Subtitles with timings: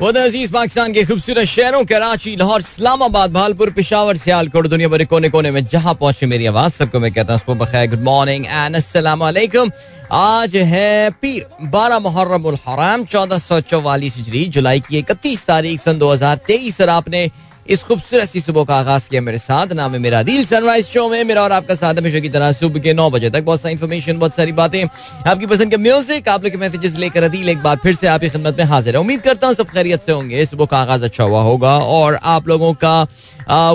[0.00, 5.50] अज़ीज़ पाकिस्तान के खूबसूरत शहरों, कराची, लाहौर, इस्लामाबाद, भालपुर, पिशावर, सियालकोट, दुनिया भर कोने कोने
[5.50, 9.70] में जहाँ पहुँचे मेरी आवाज़, सबको मैं कहता हूँ बखैर गुड मॉर्निंग एंड वालेकुम
[10.12, 14.16] आज है पीर बारह मुहर्रम हराम, चौदह सौ चौवालीस
[14.48, 17.28] जुलाई की इकतीस तारीख, सन दो हज़ार तेईस, और आपने
[17.70, 21.08] इस खूबसूरत सी सुबह का आगाज़ किया मेरे साथ। नाम है मेरा दिल सनराइज शो
[21.08, 23.72] में। मेरा और आपका साथ हमेशा की तरह सुबह के नौ बजे तक बहुत सारी
[23.72, 24.82] इन्फॉर्मेशन बहुत सारी बातें,
[25.26, 28.28] आपकी पसंद के म्यूज़िक आप लोग के मैसेजेस लेकर अदील एक बार फिर से आपकी
[28.28, 31.24] खिदमत में हाजिर है। उम्मीद करता हूँ सब खैरियत से होंगे। सुबह का आगाज़ अच्छा
[31.24, 33.02] हुआ होगा और आप लोगों का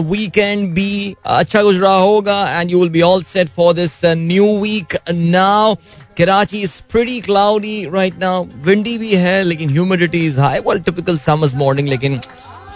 [0.09, 4.97] वीकेंड भी अच्छा गुजरा होगा and you will be all set for this new week
[5.11, 5.75] now
[6.17, 11.17] Karachi is pretty cloudy right now windy भी है, लेकिन humidity is high well typical
[11.17, 12.19] summers morning लेकिन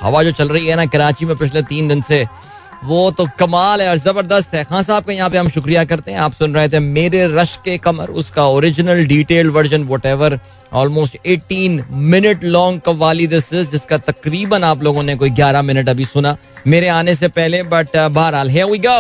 [0.02, 2.26] हवा जो चल रही है ना कराची में पिछले तीन दिन से,
[2.86, 6.12] वो तो कमाल है और ज़बरदस्त है। खान साहब का यहाँ पे हम शुक्रिया करते
[6.12, 10.40] हैं। आप सुन रहे थे मेरे रश के कमर, उसका original detail version whatever
[10.74, 15.90] almost 18 minute long qawwali this is जिसका तकरीबन आप लोगों ने कोई 11 मिनट
[15.90, 16.36] अभी सुना।
[16.68, 19.00] मेरे आने से पहले बट बहर बहरहाल है वी गो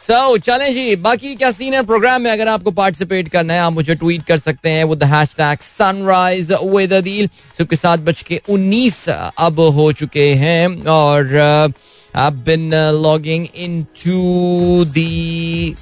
[0.00, 2.30] सो चलें जी बाकी क्या सीन है प्रोग्राम में?
[2.30, 6.92] अगर आपको पार्टिसिपेट करना है आप मुझे ट्वीट कर सकते हैं with hashtag sunrise with
[6.92, 11.72] Adeel सुबह बज के उन्नीस अब हो चुके हैं और
[12.14, 15.76] I've been uh, logging into the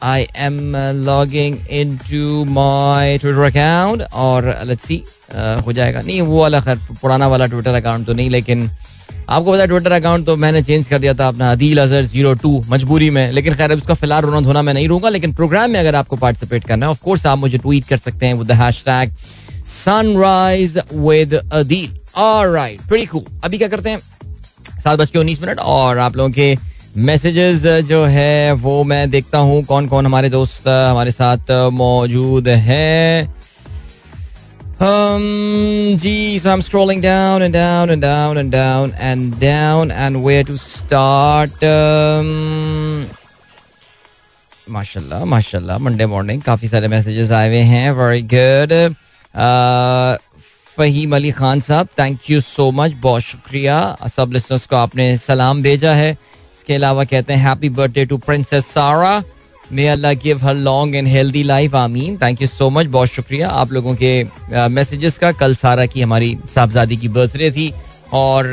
[0.00, 5.00] I am uh, logging into my Twitter account और let's see
[5.66, 8.70] हो जाएगा। नहीं वो वाला खैर पुराना वाला ट्विटर अकाउंट तो नहीं लेकिन
[9.28, 12.34] आपको पता है ट्विटर अकाउंट तो मैंने चेंज कर दिया था अपना अदील अजहर ज़ीरो
[12.34, 15.80] टू मजबूरी में। लेकिन खैर उसका फ़िलहाल रोना धोना मैं नहीं रूँगा लेकिन प्रोग्राम में
[15.80, 19.14] अगर आपको पार्टिसिपेट करना है ऑफकोर्स आप मुझे ट्वीट कर सकते हैं with hash tag
[19.66, 23.98] sunrise with Adeel alright pretty cool अभी क्या करते हैं?
[24.78, 26.56] सात बज के उन्नीस मिनट और आप लोगों के
[26.96, 33.35] मैसेजेस जो है, वो मैं देखता हूँ कौन कौन हमारे दोस्त, हमारे साथ मौजूद हैं।
[34.78, 40.22] Um, gee, so I'm scrolling down and down and down and down and down and
[40.22, 41.50] where to start.
[41.64, 43.06] Um,
[44.68, 48.72] माशाल्लाह माशाल्लाह मंडे मॉर्निंग काफ़ी सारे मैसेजेस आए हुए हैं very good
[50.76, 53.76] Faheem Ali Khan sahab thank you so much बहुत शुक्रिया।
[54.12, 58.66] सब लिसनर्स को आपने सलाम भेजा है। इसके अलावा कहते हैं happy birthday to princess
[58.74, 59.22] Sara
[59.72, 63.48] may Allah give her long and healthy life आमीन थैंक यू सो मच बहुत शुक्रिया
[63.50, 67.72] आप लोगों के मैसेजेस का। कल सारा की हमारी साहबजादी की बर्थडे थी
[68.14, 68.52] और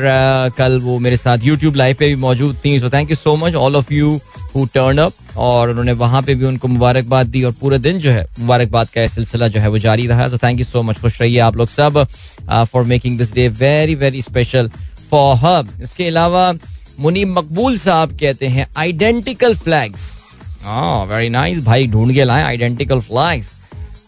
[0.58, 3.54] कल वो मेरे साथ यूट्यूब लाइव पे भी मौजूद थी। So thank you so much
[3.54, 4.18] all of you
[4.54, 8.10] who turn up और उन्होंने वहाँ पे भी उनको मुबारकबाद दी और पूरे दिन जो
[8.10, 11.20] है, मुबारकबाद का सिलसिला जो है वो जारी रहा। So thank you so much खुश
[11.20, 12.04] रहिए आप लोग सब
[12.72, 14.70] for making this day very very special
[15.10, 16.52] for hub इसके अलावा
[17.00, 20.10] मुनीम मकबूल साहब कहते हैं आइडेंटिकल फ्लैग्स
[20.66, 23.52] वेरी नाइस भाई ढूंढ के लाए identical flags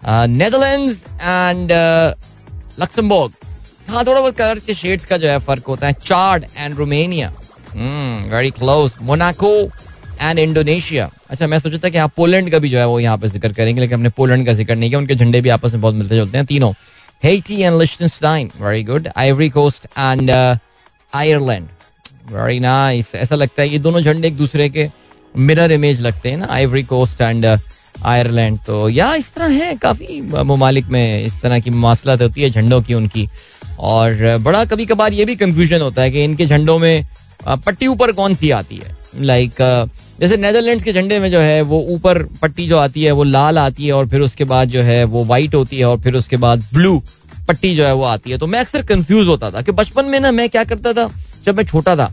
[0.05, 1.73] Netherlands and
[2.81, 3.33] Luxembourg
[3.89, 7.33] हाँ थोड़ा बहुत कलर के शेड्स का जो है फ़र्क होता है। Chad and Romania
[8.31, 9.53] very close Monaco
[10.21, 13.19] and Indonesia अच्छा मैं सोचा था कि आप पोलैंड का भी जो है वो यहाँ
[13.19, 15.81] पे ज़िक्र करेंगे, लेकिन हमने पोलैंड का ज़िक्र नहीं किया। उनके झंडे भी आपस में
[15.81, 16.73] बहुत मिलते जुलते हैं, तीनों।
[17.25, 21.69] Haiti and Liechtenstein very good Ivory Coast and Ireland
[22.33, 24.89] very nice ऐसा लगता है ये दोनों झंडे एक दूसरे के
[25.37, 30.21] मिरर इमेज लगते हैं ना आइवरी कोस्ट एंड आयरलैंड तो या इस तरह है काफ़ी
[30.23, 33.29] ममालिक में इस तरह की मसलत होती है झंडों की उनकी।
[33.79, 37.07] और बड़ा कभी कभार ये भी कंफ्यूजन होता है कि इनके झंडों में
[37.67, 38.97] पट्टी ऊपर कौन सी आती है?
[39.21, 43.13] लाइक like, जैसे नेदरलैंड्स के झंडे में जो है वो ऊपर पट्टी जो आती है
[43.13, 46.01] वो लाल आती है और फिर उसके बाद जो है वो वाइट होती है और
[46.01, 47.03] फिर उसके बाद ब्लू
[47.49, 50.19] पट्टी जो है वो आती है। तो मैं अक्सर कंफ्यूज होता था कि बचपन में
[50.21, 51.11] ना मैं क्या करता था?
[51.45, 52.11] जब मैं छोटा था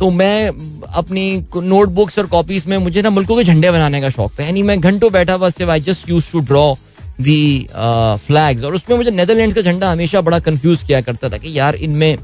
[0.00, 0.48] तो मैं
[0.94, 1.24] अपनी
[1.56, 4.80] नोटबुक्स और कॉपीज में मुझे ना मुल्कों के झंडे बनाने का शौक था। यानी मैं
[4.80, 6.74] घंटों बैठा हुआ सिर्फ़ I just use to draw
[7.20, 11.58] the flags और उसमें मुझे नेदरलैंड का झंडा हमेशा बड़ा कंफ्यूज किया करता था कि
[11.58, 12.16] यार इनमें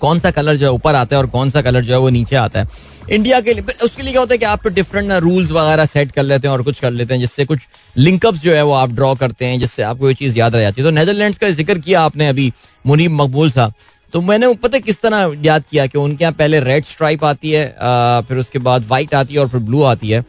[0.00, 2.08] कौन सा कलर जो है ऊपर आता है और कौन सा कलर जो है वो
[2.10, 5.50] नीचे आता है। इंडिया के लिए उसके लिए क्या होता है कि आप डिफरेंट रूल्स
[5.52, 8.62] वगैरह सेट कर लेते हैं और कुछ कर लेते हैं, जिससे कुछ लिंकअप्स जो है
[8.64, 11.38] वो आप ड्रॉ करते हैं, जिससे आपको ये चीज़ याद रह जाती है। तो नेदरलैंड्स
[11.38, 12.52] का ज़िक्र किया आपने अभी,
[12.84, 13.74] मुनीब मकबूल साहब।
[14.12, 17.64] तो मैंने पता किस तरह याद किया कि उनके यहाँ पहले रेड स्ट्राइप आती है
[17.66, 20.24] आ, फिर उसके बाद व्हाइट आती है और फिर ब्लू आती है।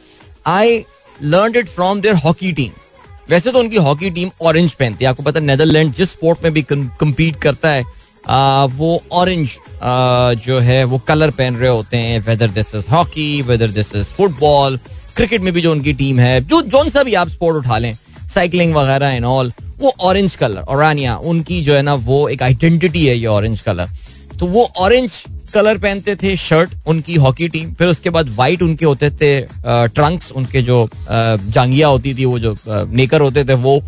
[0.48, 0.84] I
[1.24, 2.72] learn it from there hockey team
[3.30, 6.54] वैसे तो उनकी हॉकी टीम ऑरेंज पहनती है। आपको पता है नेदरलैंड जिस स्पोर्ट में
[6.54, 7.84] भी कम्पीट करता है
[8.28, 9.58] आ, वो ऑरेंज
[10.46, 14.14] जो है वो कलर पहन रहे होते हैं। Whether this is hockey whether this is
[14.14, 14.80] football
[15.16, 17.96] cricket में भी जो उनकी टीम है जो जौन सा भी आप स्पोर्ट उठा लें
[18.34, 20.84] साइकिलिंग वगैरह एंड ऑल वो ऑरेंज कलर और
[21.26, 23.90] उनकी जो है ना, वो एक आइडेंटिटी है ये ऑरेंज कलर
[24.40, 25.24] तो वो ऑरेंज
[25.54, 30.32] कलर पहनते थे शर्ट उनकी हॉकी टीम फिर उसके बाद वाइट उनके होते थे ट्रंक्स
[30.32, 33.82] उनके जो जांगिया होती थी, वो जो नेकर होते थे वो.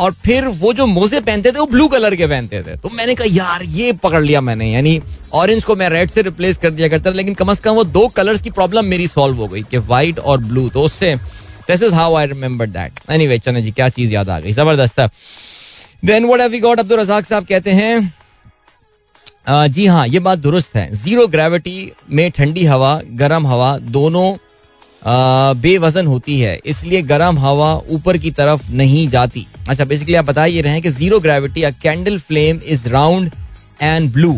[0.00, 2.76] और फिर वो जो मोजे पहनते थे, वो ब्लू कलर के पहनते थे.
[2.76, 4.70] तो मैंने कहा, यार, ये पकड़ लिया मैंने.
[4.72, 5.00] यानी
[5.34, 8.06] ऑरेंज को मैं रेड से रिप्लेस कर दिया करता लेकिन कम अज कम वो दो
[8.10, 11.14] कलर्स की प्रॉब्लम मेरी सॉल्व हो गई, कि व्हाइट और ब्लू तो उससे
[11.68, 15.00] this is how I remember that anyway चने जी क्या चीज़ याद आ गई ज़बरदस्त
[15.00, 15.08] है
[16.04, 18.12] then what have we got Abdul Razzaq sahab कहते हैं
[19.48, 24.28] जी हाँ ये बात दुरुस्त है ज़ीरो ग्रेविटी में ठंडी हवा गर्म हवा दोनों
[25.02, 30.44] बेवजन होती है इसलिए गर्म हवा ऊपर की तरफ़ नहीं जाती अच्छा बेसिकली आप बता
[30.46, 33.30] ये रहे हैं कि zero gravity a candle flame is round
[33.82, 34.32] and blue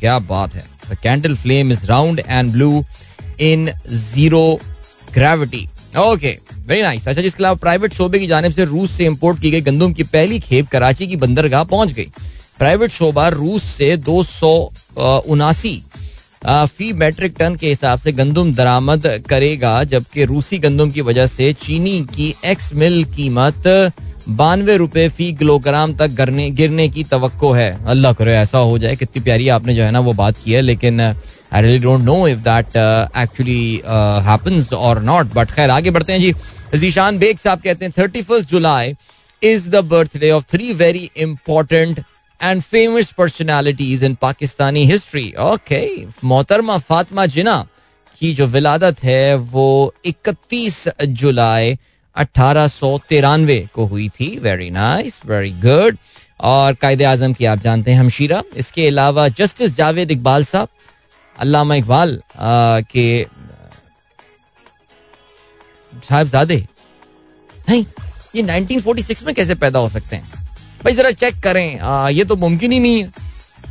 [0.00, 0.64] क्या बात है
[1.02, 2.84] candle flame is round and blue
[3.42, 4.46] in zero
[5.14, 6.36] gravity okay
[6.66, 9.60] very nice अच्छा जिसके अलावा प्राइवेट शोबे की जानब से रूस से इंपोर्ट की गई
[9.62, 12.06] गंदम की पहली खेप कराची की बंदरगाह पहुँच गई।
[12.58, 14.52] प्राइवेट शोबा रूस से दो सौ
[15.28, 15.82] उनासी
[16.46, 21.52] फ़ी मैट्रिक टन के हिसाब से गंदम दरामद करेगा, जबकि रूसी गंदम की वजह से
[21.54, 23.92] चीनी की एक्स मिल कीमत
[24.30, 29.22] बानवे रुपए फ़ी किलोग्राम तक गिरने की तो है। अल्लाह करे, ऐसा हो जाए, कितनी
[29.22, 31.00] प्यारी आपने जो है ना वो बात की है, लेकिन
[31.54, 32.76] I really don't know if that
[33.16, 33.82] actually
[34.28, 38.22] happens और नॉट बट खैर, आगे बढ़ते हैं जी। जीशान बेग साहब कहते हैं thirty
[38.22, 38.94] first July
[39.42, 42.00] is the birthday of three very important
[42.40, 45.84] and famous personalities in Pakistani history okay
[46.24, 47.64] मोहतरमा फातिमा जिना
[48.20, 50.88] की जो विलादत है, वो 31
[51.20, 51.76] जुलाई
[52.16, 55.96] अठारह सौ तिरानवे को हुई थी। वेरी नाइस वेरी गुड
[56.42, 60.68] और कायद आज़म की आप जानते हैं हमशीरा इसके अलावा जस्टिस जावेद इकबाल साहब
[61.36, 62.20] अल्लामा इकबाल
[62.90, 63.26] के
[66.08, 66.56] साहबजादे।
[67.68, 67.84] नहीं
[68.36, 70.32] ये 1946 में कैसे पैदा हो सकते हैं?
[70.84, 73.12] भाई जरा चेक करें आ, ये तो मुमकिन ही नहीं है।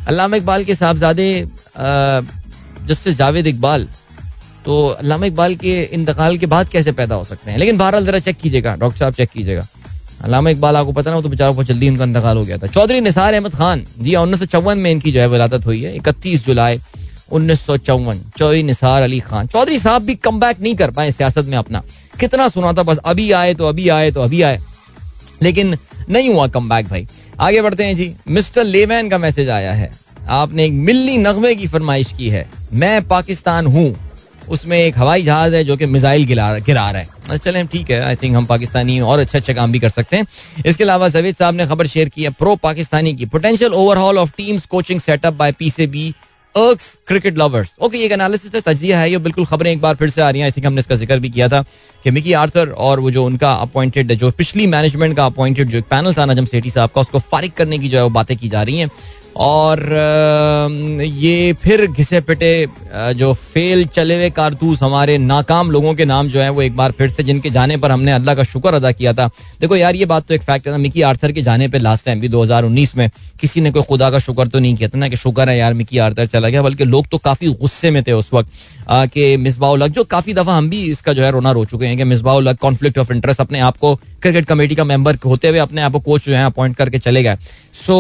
[0.08, 1.28] अल्लामा इकबाल के साहबजादे
[2.88, 3.88] जस्टिस जावेद इकबाल
[4.66, 7.58] तो अल्लामा इकबाल के इंतकाल के बाद कैसे पैदा हो सकते हैं?
[7.58, 9.68] लेकिन बहरहाल जरा चेक कीजिएगा डॉक्टर साहब चेक कीजिएगा।
[10.24, 12.68] अलामा इकबाल आपको पता ना वो तो बेचारों बहुत जल्दी इनका इंतकाल हो गया था।
[12.68, 15.96] चौधरी निसार अहमद खान जी उन्नीस सौ चौवन में इनकी जो है विलादत हुई है
[15.96, 16.80] इकतीस जुलाई
[17.34, 21.12] उन्नीस सौ चौवन चौधरी निसार अली खान। चौधरी साहब भी कम बैक नहीं कर पाए
[21.12, 21.84] सियासत में अपना।
[22.20, 24.60] कितना सुना था बस अभी आए तो अभी आए तो अभी आए।
[25.42, 25.78] लेकिन
[26.10, 27.08] नहीं हुआ कम बैक भाई।
[27.40, 29.92] आगे बढ़ते हैं जी। मिस्टर लेमैन का मैसेज आया है।
[30.30, 33.96] आपने एक मिल्ली नगमे की फरमाइश की है। मैं पाकिस्तान हूँ।
[34.50, 37.92] उसमें एक हवाई जहाज़ है जो कि मिसाइल गिरा गिरा रहा है। अच्छा, चले ठीक
[37.92, 40.26] है। आई थिंक हम पाकिस्तानी और अच्छे अच्छे काम भी कर सकते हैं।
[40.66, 44.32] इसके अलावा जवेद साहब ने खबर शेयर की है। प्रो पाकिस्तानी की potential overhaul of
[44.38, 46.14] teams coaching setup by PCB
[46.56, 50.22] irks cricket lovers okay एक एनालिसिस तजिया है, ये बिल्कुल खबरें एक बार फिर से
[50.22, 51.62] आ रही हैं। आई थिंक हमने इसका ज़िक्र भी किया था
[52.04, 55.86] कि मिकी आर्थर और वो जो उनका अपॉइंटेड जो पिछली मैनेजमेंट का अपॉइंटेड जो एक
[55.90, 58.50] पैनल था नजम सेठी साहब का, उसको फारिग करने की जो है वो बातें की
[58.50, 58.90] जा रही हैं।
[59.36, 59.80] और
[61.02, 62.68] ये फिर घिसे पिटे
[63.16, 66.92] जो फेल चले हुए कारतूस हमारे नाकाम लोगों के नाम जो है वो एक बार
[66.92, 69.28] फिर से जिनके जाने पर हमने अल्लाह का शुक्र अदा किया था।
[69.62, 72.06] देखो यार, ये बात तो एक फैक्ट है ना, मिकी आर्थर के जाने पे लास्ट
[72.06, 73.10] टाइम भी 2019 में
[73.42, 75.74] किसी ने कोई खुदा का शुक्र तो नहीं किया था। ना कि शुक्र है यार,
[75.74, 78.52] मिकी आर्थर चला गया, बल्कि लोग तो काफ़ी गुस्से में थे उस वक्त
[79.14, 82.04] कि मिसबाउल जो काफ़ी दफ़ा हम भी इसका जो है रोना रो चुके हैं कि
[82.04, 85.92] मिसबाउल कॉन्फ्लिक्ट ऑफ़ इंटरेस्ट अपने आप को क्रिकेट कमेटी का मेंबर होते हुए अपने आप
[85.92, 87.38] को कोच जो है अपॉइंट करके चले गए।
[87.74, 87.96] सो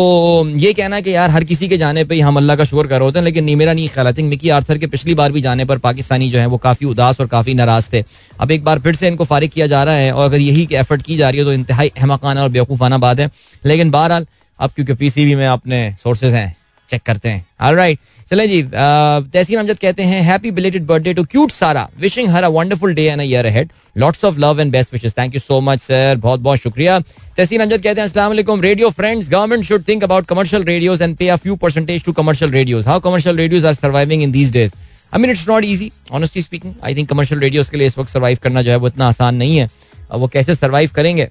[0.57, 3.01] ये कहना है कि यार, हर किसी के जाने पे हम अल्लाह का शुक्र कर
[3.01, 5.41] होते हैं, लेकिन नहीं, मेरा नहीं ख्याल। आई थिंक निकी आर्थर के पिछली बार भी
[5.41, 8.03] जाने पर पाकिस्तानी जो है, वो काफ़ी उदास और काफ़ी नाराज़ थे।
[8.39, 11.01] अब एक बार फिर से इनको फारिग किया जा रहा है, और अगर यही एफर्ट
[11.01, 13.29] की जा रही है तो इंतहाई अहमकाना और बेवकूफ़ाना बात है।
[13.65, 14.27] लेकिन बहरहाल,
[14.59, 16.55] अब क्योंकि पीसीबी में अपने सोर्सेज हैं
[16.89, 17.99] चेक करते हैं। ऑल राइट
[18.29, 22.47] चलें जी तहसीन अमजद कहते हैं happy belated birthday to cute Sara wishing her a
[22.49, 25.59] wonderful day and a year ahead lots of love and best wishes thank you so
[25.61, 26.99] much sir बहुत बहुत शुक्रिया.
[27.37, 31.15] तहसीन अमजद कहते हैं अस्सलाम वालेकुम radio friends government should think about commercial radios and
[31.17, 34.73] pay a few percentage to commercial radios how commercial radios are surviving in these days
[35.13, 38.11] I mean it's not easy honestly speaking I think commercial radios के लिए इस वक्त
[38.11, 39.69] survive करना जो है वो इतना आसान नहीं है।
[40.11, 41.27] वो कैसे सर्वाइव करेंगे?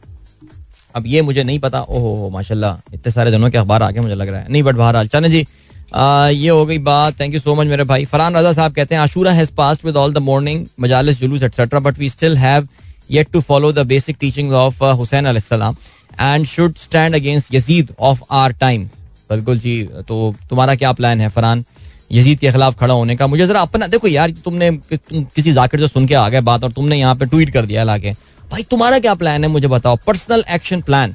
[0.95, 4.29] अब ये मुझे नहीं पता। ओहो माशाल्लाह इतने सारे दिनों के अखबार आगे मुझे लग
[4.29, 5.47] रहा है। नहीं बट बहरहाल चले जी
[5.95, 8.95] आ, ये हो गई बात। थैंक यू सो मच मेरे भाई। फरहान रजा साहब कहते
[8.95, 12.69] हैं Ashura has passed with all the morning majalis julus etcetera but we still have
[13.11, 15.77] yet to follow the basic teaching of Hussain अलैहिस्सलाम
[16.21, 18.91] and should stand against Yazid of our times
[19.31, 21.65] बिल्कुल जी तो तुम्हारा क्या प्लान है Farhan?
[22.13, 25.81] Yazid के खिलाफ खड़ा होने का। मुझे जरा अपना देखो यार तुमने तुम किसी जाकिर
[25.81, 28.13] से सुन के आ गए बात और तुमने यहाँ पे ट्वीट कर दिया लाके।
[28.53, 29.49] भाई, तुम्हारा क्या प्लान है?
[29.51, 31.15] मुझे बताओ। पर्सनल एक्शन प्लान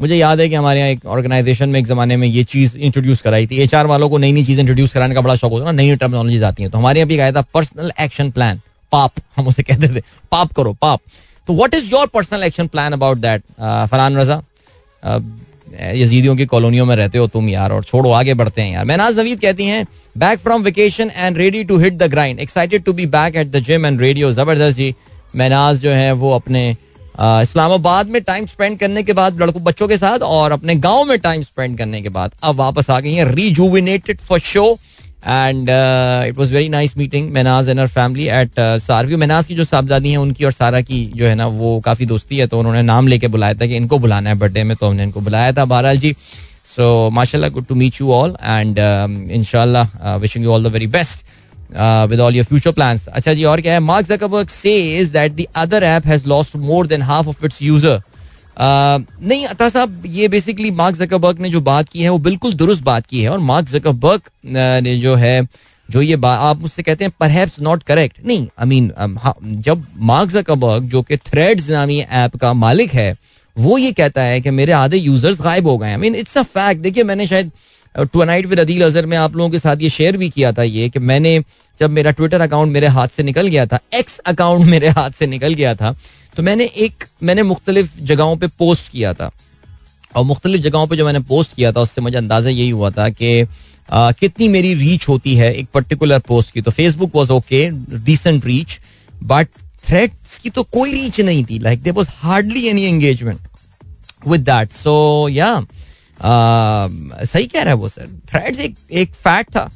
[0.00, 3.20] मुझे याद है कि हमारे यहाँ एक ऑर्गेनाइजेशन में एक जमाने में ये चीज़ इंट्रोड्यूस
[3.22, 5.72] कराई थी। एचआर वालों को नई नई चीज़ इंट्रोड्यूस कराने का बड़ा शौक होता है
[5.72, 8.60] ना। नई टेक्नोलॉजीज़ आती है। तो हमारे यहाँ भी कहा था पर्सनल एक्शन प्लान
[8.92, 10.02] पाप, हम उसे कहते थे।
[10.32, 11.00] पाप करो, पाप।
[11.48, 14.40] तो what is your personal action plan about that Farhan Raza?
[15.94, 19.18] यजीदियों की कॉलोनियों में रहते हो तुम यार, और छोड़ो, आगे बढ़ते हैं यार। महनाज
[19.18, 19.84] नवीद कहती हैं
[20.18, 23.64] back from vacation and ready to hit the grind excited to be back at the
[23.64, 24.94] gym and radio ज़बरदस्त जी।
[25.36, 26.68] महनाज जो है वो अपने
[27.20, 31.18] इस्लामाबाद में टाइम स्पेंड करने के बाद, लड़कों, बच्चों के साथ और अपने गाँव में
[31.18, 34.66] टाइम स्पेंड करने के बाद अब वापस आ गई हैं rejuvenated for show
[35.26, 40.10] and it was very nice meeting Mahnaz and family at सारव्यू Mahnaz की जो साहबजादी
[40.10, 43.08] हैं, उनकी और सारा की जो है ना, वो काफ़ी दोस्ती है तो उन्होंने नाम
[43.08, 45.98] लेके बुलाया था कि इनको बुलाना है बर्थडे में तो हमने इनको बुलाया था बहरहाल
[45.98, 46.14] जी।
[46.76, 48.78] सो माशाल्लाह good to meet you all and
[49.32, 49.82] इनशाला
[50.22, 51.24] wishing you all the very best
[51.72, 55.46] with all your future plans अच्छा जी और क्या है Mark Zuckerberg says that the
[55.56, 58.00] other app has lost more than half of its user
[58.58, 62.82] नहीं अता साहब ये basically mark Zuckerberg ने जो बात की है वो बिल्कुल दुरुस्त
[62.84, 65.40] बात की है और मार्क जकबर्ग ने जो है
[65.88, 68.92] जो ये बात आप मुझसे कहते हैं परहैप्स नॉट करेक्ट नहीं आई मीन
[69.60, 73.14] जब मार्क जकबर्ग जो कि थ्रेड्स नामी ऐप का मालिक है
[73.56, 76.42] वो ये कहता है कि मेरे आधे यूज़र्स गायब हो गए I mean it's a
[76.44, 77.50] fact देखिए मैंने शायद
[77.96, 80.62] tonight with Adeel Azhar में आप लोगों के साथ ये शेयर भी किया था
[80.62, 81.40] ये कि मैंने
[81.80, 85.26] जब मेरा ट्विटर अकाउंट मेरे हाथ से निकल गया था एक्स अकाउंट मेरे हाथ से
[85.26, 85.94] निकल गया था
[86.36, 89.30] तो मैंने एक, मैंने मुख्तलिफ़ जगहों पे पोस्ट किया था।
[90.16, 93.08] और मुख्तलिफ़ जगहों पे जो मैंने पोस्ट किया था, उससे मुझे अंदाज़ा यही हुआ था
[93.08, 93.46] कि
[93.90, 97.68] कितनी मेरी रीच होती है एक पर्टिकुलर पोस्ट की। तो Facebook was okay
[98.04, 98.78] decent reach
[99.24, 99.48] but
[99.84, 103.48] Threads की तो कोई रीच नहीं थी। Like there was hardly any engagement
[104.28, 105.54] with that so या
[106.18, 109.70] सही कह रहा है वो सर थ्रेड्स एक एक फैक्ट था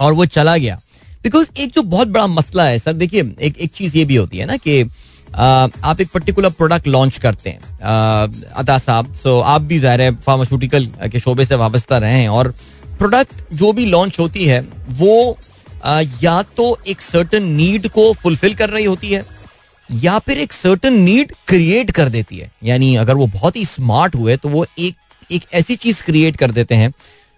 [0.00, 0.80] और वो चला गया.
[1.22, 4.38] बिकॉज़ एक जो बहुत बड़ा मसला है सर देखिए, एक एक चीज़ ये भी होती
[4.38, 4.82] है ना कि
[5.28, 7.60] आप एक पर्टिकुलर प्रोडक्ट लॉन्च करते हैं
[8.52, 9.12] अता साहब.
[9.14, 12.54] सो आप भी ज़ाहिर है फार्मास्यूटिकल के शोबे से वाबस्ता रहे हैं और
[12.98, 14.60] प्रोडक्ट जो भी लॉन्च होती है,
[14.90, 15.38] वो
[16.22, 19.24] या तो एक सर्टन नीड को फुलफिल कर रही होती है,
[19.88, 22.50] या फिर एक सर्टन नीड क्रिएट कर देती है.
[22.64, 24.94] यानी अगर वो बहुत ही स्मार्ट हुए तो वो एक
[25.30, 26.92] एक ऐसी चीज़ क्रिएट कर देते हैं,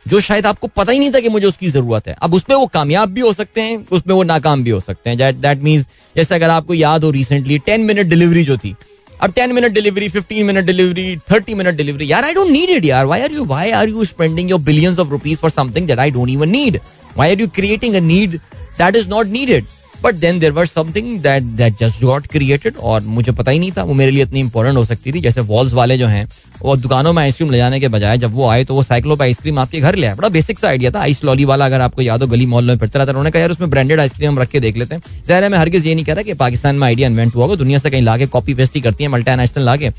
[0.07, 2.67] जो शायद आपको पता ही नहीं था कि मुझे उसकी ज़रूरत है। अब उसमें वो
[2.69, 6.35] कामयाब भी हो सकते हैं, उसमें वो नाकाम भी हो सकते हैं। दैट मीन्स जैसे
[6.35, 8.75] अगर आपको याद हो रिसेंटली टेन मिनट डिलीवरी जो थी।
[9.23, 12.85] अब ten minute delivery fifteen minute delivery thirty minute delivery यार आई डोंट नीड इट
[12.85, 15.99] यार। Why are you why are you spending your billions of rupees for something that
[15.99, 16.79] I don't even need
[17.17, 18.37] why are you creating a need
[18.79, 19.65] that is not needed
[20.03, 23.73] but then there were something that that just got created और मुझे पता ही नहीं
[23.73, 26.27] था, वो मेरे लिए इतनी important हो सकती थी। जैसे वॉल्स वाले जो हैं,
[26.63, 29.59] वो दुकानों में आइसक्रीम ले जाने के बजाय जब वो आए तो वो साइक्लो आइसक्रीम
[29.59, 32.23] आपके घर ले आए। बड़ा बेसिक सा आइडिया था। आइस लॉली वाला अगर आपको याद
[32.23, 34.61] हो, गली मॉल में फिरता रहता उन्होंने कहा, यार, उसमें ब्रांडेड आइसक्रीम हम रख के
[34.61, 37.09] देख लेते हैं। जहर मैं हर हरगिज ये नहीं कह रहा कि पाकिस्तान में आइडिया
[37.09, 39.91] इन्वेंट हुआ होगा, दुनिया से कहीं लाके कॉपी पेस्ट ही करती है मल्टी नेशनल लाके।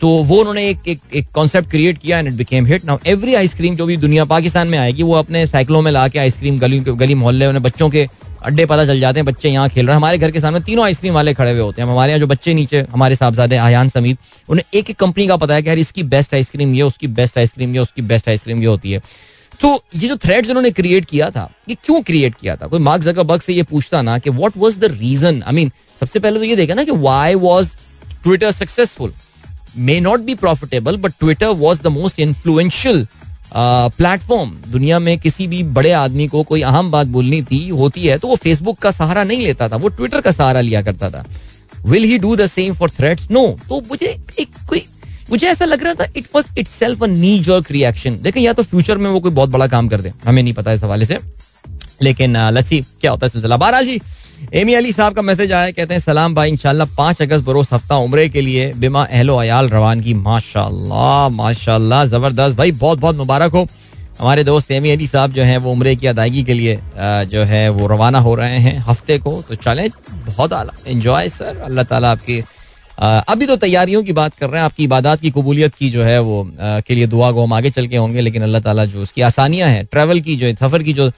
[0.00, 3.34] तो वो उन्होंने एक एक एक कॉन्सेप्ट क्रिएट किया and it became hit now every
[3.34, 6.80] ice cream जो भी दुनिया पाकिस्तान में आएगी, वो अपने साइकिलों में ला के आइसक्रीम गली
[6.80, 8.08] गली मोहल्ले उन्हें बच्चों के
[8.42, 10.84] अड्डे पता चल जाते हैं, बच्चे यहाँ खेल रहे हैं। हमारे घर के सामने तीनों
[10.84, 14.18] आइसक्रीम वाले खड़े हुए होते हैं। हमारे यहाँ जो बच्चे नीचे, हमारे साहबजादे, आयान समीत
[14.48, 17.38] उन्हें एक एक कंपनी का पता है कि यार इसकी बेस्ट आइसक्रीम ये, उसकी बेस्ट
[17.38, 19.02] आइसक्रीम ये, उसकी बेस्ट आइसक्रीम ये होती है।
[19.60, 22.66] तो ये जो थ्रेड्स उन्होंने क्रिएट किया था, ये क्यों क्रिएट किया था?
[22.66, 25.70] कोई मार्क जगह से ये पूछता ना कि what was the reason I mean
[26.00, 27.70] सबसे पहले तो ये देखा ना कि why was
[28.22, 29.12] Twitter successful
[29.76, 33.06] may not be profitable but Twitter was the most influential
[33.54, 38.18] platform दुनिया में किसी भी बड़े आदमी को कोई अहम बात बोलनी थी, होती है
[38.18, 41.24] तो वो फेसबुक का सहारा नहीं लेता था, वो ट्विटर का सहारा लिया करता था।
[41.84, 44.06] Will he do the same for Threads no तो मुझे
[44.40, 44.86] एक कोई,
[45.30, 48.98] मुझे ऐसा लग रहा था it was itself knee jerk reaction लेकिन या तो फ्यूचर
[48.98, 51.18] में वो कोई बहुत बड़ा काम कर दे, हमें नहीं पता इस हवाले से।
[52.02, 54.00] लेकिन लच्छी क्या होता है सिलसिला। बहरहाल जी
[54.42, 57.96] एमी अली साहब का मैसेज आया कहते हैं, सलाम भाई, इंशाल्लाह पाँच अगस्त बरोज हफ़्ता
[57.98, 63.52] उम्र के लिए बिमा अहलो अयाल रवान की, माशाल्लाह माशाल्लाह, ज़बरदस्त। भाई, बहुत बहुत मुबारक
[63.52, 63.66] हो।
[64.18, 66.78] हमारे दोस्त एमी अली साहब जो हैं, वो उम्र की अदायगी के लिए
[67.30, 69.88] जो है, वो रवाना हो रहे हैं हफ़्ते को। तो चले,
[70.26, 72.42] बहुत आला इन्जॉय सर अल्लाह ताला आपकी
[72.98, 76.18] अभी तो तैयारियों की बात कर रहे हैं, आपकी इबादत की, कबूलियत की जो है,
[76.20, 79.22] वो के लिए दुआ को हम आगे चल के होंगे, लेकिन अल्लाह ताला जो उसकी
[79.22, 81.10] आसानियाँ हैं ट्रैवल की जो, सफ़र की जो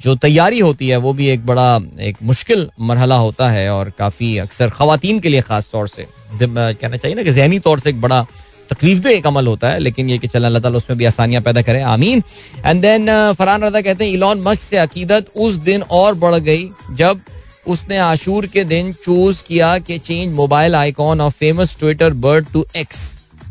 [0.00, 4.36] जो तैयारी होती है, वो भी एक बड़ा, एक मुश्किल मरहला होता है और काफ़ी
[4.38, 8.00] अक्सर खातन के लिए ख़ास तौर से कहना चाहिए ना कि जहनी तौर से एक
[8.00, 8.24] बड़ा
[8.70, 11.42] तकलीफ़ दे एक अमल होता है, लेकिन ये कि चल अल्लाह ताला उसमें भी आसानियाँ
[11.42, 12.22] पैदा करे, आमीन।
[12.66, 13.06] एंड देन
[13.38, 17.20] फरहान रजा कहते हैं इलॉन मस्क से अकीदत उस दिन और बढ़ गई, जब
[17.68, 22.64] उसने आशूर के दिन चूज़ किया कि change mobile icon of famous Twitter bird to
[22.76, 23.00] X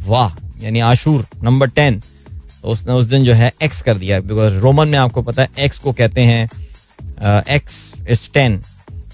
[0.05, 0.31] वाह,
[0.63, 2.01] यानी आशूर नंबर टेन
[2.63, 5.79] उसने उस दिन जो है एक्स कर दिया। बिकॉज़ रोमन में आपको पता है एक्स
[5.79, 6.43] को कहते हैं
[7.47, 7.73] एक्स
[8.09, 8.61] इज़ टेन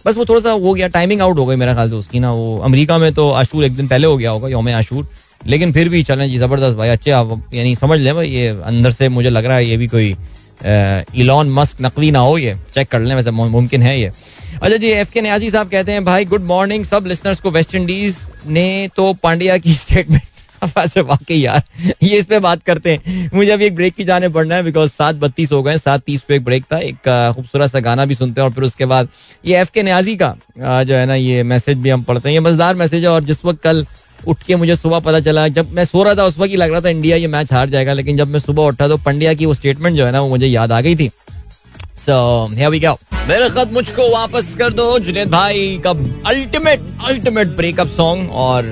[0.06, 2.32] बस वो थोड़ा सा हो गया टाइमिंग आउट हो गई मेरा ख्याल से उसकी ना।
[2.32, 5.08] वो अमेरिका में तो आशूर एक दिन पहले हो गया होगा, योम आशूर।
[5.42, 8.92] लेकिन फिर भी चलें जी, ज़बरदस्त भाई, अच्छे आप यानी समझ लें भाई, ये अंदर
[8.92, 10.16] से मुझे लग रहा है ये भी कोई
[11.16, 14.12] इलॉन मस्क नकली ना हो ये। चेक कर लें, वैसे मुमकिन है ये।
[14.56, 17.76] अच्छा जी एफ़ के न्याजी साहब कहते हैं, भाई गुड मॉर्निंग सब लिसनर्स को वेस्ट
[17.76, 20.24] इंडीज ने तो पांड्या की स्टेटमेंट
[20.78, 21.62] वैसे वाकई यार,
[22.04, 24.90] ये इस पे बात करते हैं। मुझे अभी एक ब्रेक की जाने पड़ना है बिकॉज़
[24.92, 28.16] सात बत्तीस हो गए, सात तीस पे एक ब्रेक था। एक खूबसूरत सा गाना भी
[28.16, 29.10] सुनते हैं और फिर उसके बाद
[29.46, 32.40] ये एफ़ के न्याजी का जो है ना, ये मैसेज भी हम पढ़ते हैं। ये
[32.42, 33.86] मज़ेदार मैसेज है और जिस वक्त कल
[34.20, 36.72] उठ के मुझे सुबह पता चला, जब मैं सो रहा था, उस वक्त ही लग
[36.72, 39.46] रहा था इंडिया ये मैच हार जाएगा, लेकिन जब मैं सुबह उठा तो पंड्या की
[39.46, 41.10] वो स्टेटमेंट जो है ना, वो मुझे याद आ गई थी।
[42.00, 45.90] सो हियर वी गो मेरे खत मुझको वापस कर दो जुनेद भाई का
[46.30, 48.66] अल्टीमेट अल्टीमेट ब्रेकअप सॉन्ग और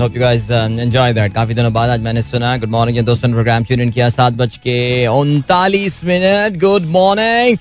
[0.00, 3.34] hope you guys enjoy that काफ़ी दिनों बाद आज मैंने सुना। गुड मॉर्निंग दोस्तों ने
[3.34, 7.58] प्रोग्राम ट्यून किया सात बज के उनतालीस minute good morning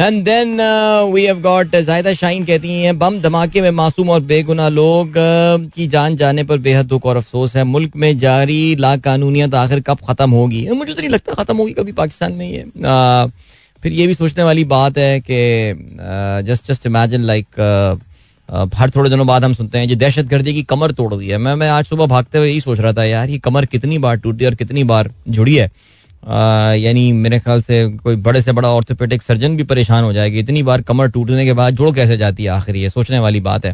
[0.00, 0.56] and then
[1.12, 5.74] we have got जायदा शाइन कहती हैं बम धमाके में मासूम और बेगुनाह लोग uh,
[5.74, 9.80] की जान जाने पर बेहद दुख और अफसोस है। मुल्क में जारी ला कानूनियत आखिर
[9.86, 10.68] कब खत्म होगी?
[10.68, 13.30] मुझे तो नहीं लगता खत्म होगी कभी पाकिस्तान में ये। Uh,
[13.82, 17.46] फिर ये भी सोचने वाली बात है कि जस्ट जस्ट इमेजिन लाइक
[18.74, 21.38] हर थोड़े दिनों बाद हम सुनते हैं जो दहशत गर्दी की कमर तोड़ दी है।
[21.38, 24.16] मैं मैं आज सुबह भागते हुए यही सोच रहा था, यार, ये कमर कितनी बार
[24.16, 25.70] टूटी और कितनी बार जुड़ी है?
[26.22, 30.62] यानी मेरे ख्याल से कोई बड़े से बड़ा ऑर्थोपेडिक सर्जन भी परेशान हो जाएगी। इतनी
[30.62, 32.90] बार कमर टूटने के बाद जोड़ कैसे जाती है आखिर ये?
[32.90, 33.72] सोचने वाली बात है।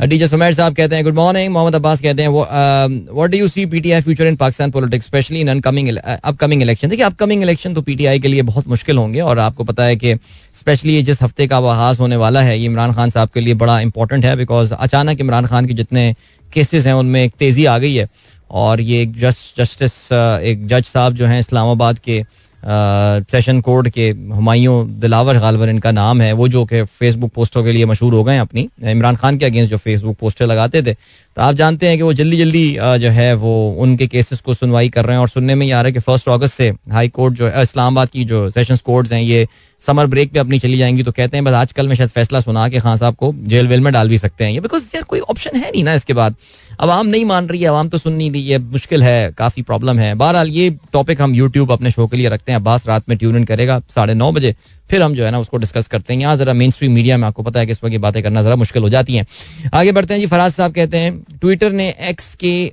[0.00, 3.48] डी डीजे सुमेर साहब कहते हैं गुड मॉर्निंग मोहम्मद अब्बास कहते हैं what do you
[3.48, 7.82] see PTI future in Pakistan politics specially in uncoming upcoming election देखिए अपकमिंग इलेक्शन तो
[7.82, 10.14] पीटीआई के लिए बहुत मुश्किल होंगे और आपको पता है कि
[10.58, 13.54] स्पेशली ये जिस हफ़्ते का आगाज़ होने वाला है, ये इमरान खान साहब के लिए
[13.56, 16.14] बड़ा इंपॉर्टेंट है बिकॉज़ अचानक इमरान खान के जितने
[16.52, 18.08] केसेस हैं, उनमें एक तेज़ी आ गई है।
[18.50, 22.22] और ये एक जस्ट जस्टिस एक जज साहब जो हैं इस्लामाबाद के
[22.62, 27.72] सेशन कोर्ट के हमायूं दिलावर, गालवर इनका नाम है, वो जो कि फेसबुक पोस्टों के
[27.72, 31.42] लिए मशहूर हो गए अपनी, इमरान खान के अगेंस्ट जो फेसबुक पोस्टर लगाते थे। तो
[31.42, 35.04] आप जानते हैं कि वो जल्दी जल्दी जो है वो उनके केसेस को सुनवाई कर
[35.04, 37.34] रहे हैं और सुनने में ये आ रहा है कि फ़र्स्ट अगस्त से हाई कोर्ट
[37.34, 39.46] जो है इस्लामाबाद की जो सेशन कोर्ट्स हैं, ये
[39.82, 42.68] समर ब्रेक पे अपनी चली जाएँगी तो कहते हैं, बस आजकल में शायद फैसला सुना
[42.68, 45.20] के खान साहब को जेल वेल में डाल भी सकते हैं। ये बिकॉज़ यार कोई
[45.20, 46.34] ऑप्शन है नहीं ना इसके बाद।
[46.80, 49.98] आवाम नहीं मान रही है आवाम तो सुन नहीं रही है मुश्किल है, काफ़ी प्रॉब्लम
[49.98, 53.16] है। बहरहाल ये टॉपिक हम यूट्यूब अपने शो के लिए रखते हैं। अब्बास रात में
[53.18, 54.54] ट्यून इन करेगा साढ़े नौ बजे,
[54.90, 57.26] फिर हम जो है ना उसको डिस्कस करते हैं। यहाँ जरा मेन स्ट्रीम मीडिया में
[57.28, 59.26] आपको पता है कि इस वक्त ये बातें करना जरा मुश्किल हो जाती हैं।
[59.74, 62.72] आगे बढ़ते हैं जी, फराज साहब कहते हैं ट्विटर ने एक्स के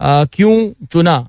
[0.00, 1.28] क्यों चुना?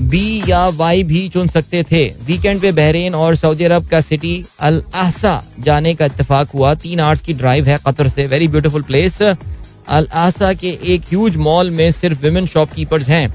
[0.00, 4.44] बी या वाई भी चुन सकते थे। वीकेंड पे बहरीन और सऊदी अरब का सिटी
[4.60, 8.82] अल आहसा जाने का इतफाक हुआ। तीन आवर्स की ड्राइव है कतर से। Very beautiful
[8.82, 13.26] place Al Ahsa के एक ह्यूज मॉल में सिर्फ़ विमेन शॉपकीपर्स हैं।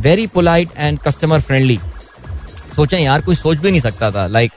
[0.00, 1.78] Very polite and customer friendly
[2.76, 4.52] सोचें यार, कोई सोच भी नहीं सकता था। लाइक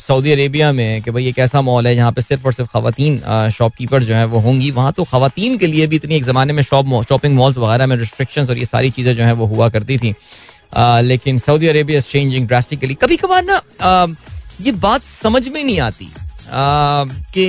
[0.00, 3.50] सऊदी अरेबिया में कि भाई एक ऐसा मॉल है जहाँ पे सिर्फ़ और सिर्फ़ खातन
[3.52, 6.62] शॉपकीपर जो है वो होंगी। वहाँ तो खातन के लिए भी इतनी एक ज़माने में
[6.62, 9.98] शॉप शॉपिंग मॉल्स वगैरह में रिस्ट्रिक्शंस और ये सारी चीज़ें जो है वो हुआ करती
[9.98, 10.14] थी।
[10.76, 13.60] लेकिन सऊदी अरेबिया चेंजिंग ड्रास्टिकली कभी कभार ना
[14.60, 16.12] ये बात समझ में नहीं आती
[17.34, 17.46] कि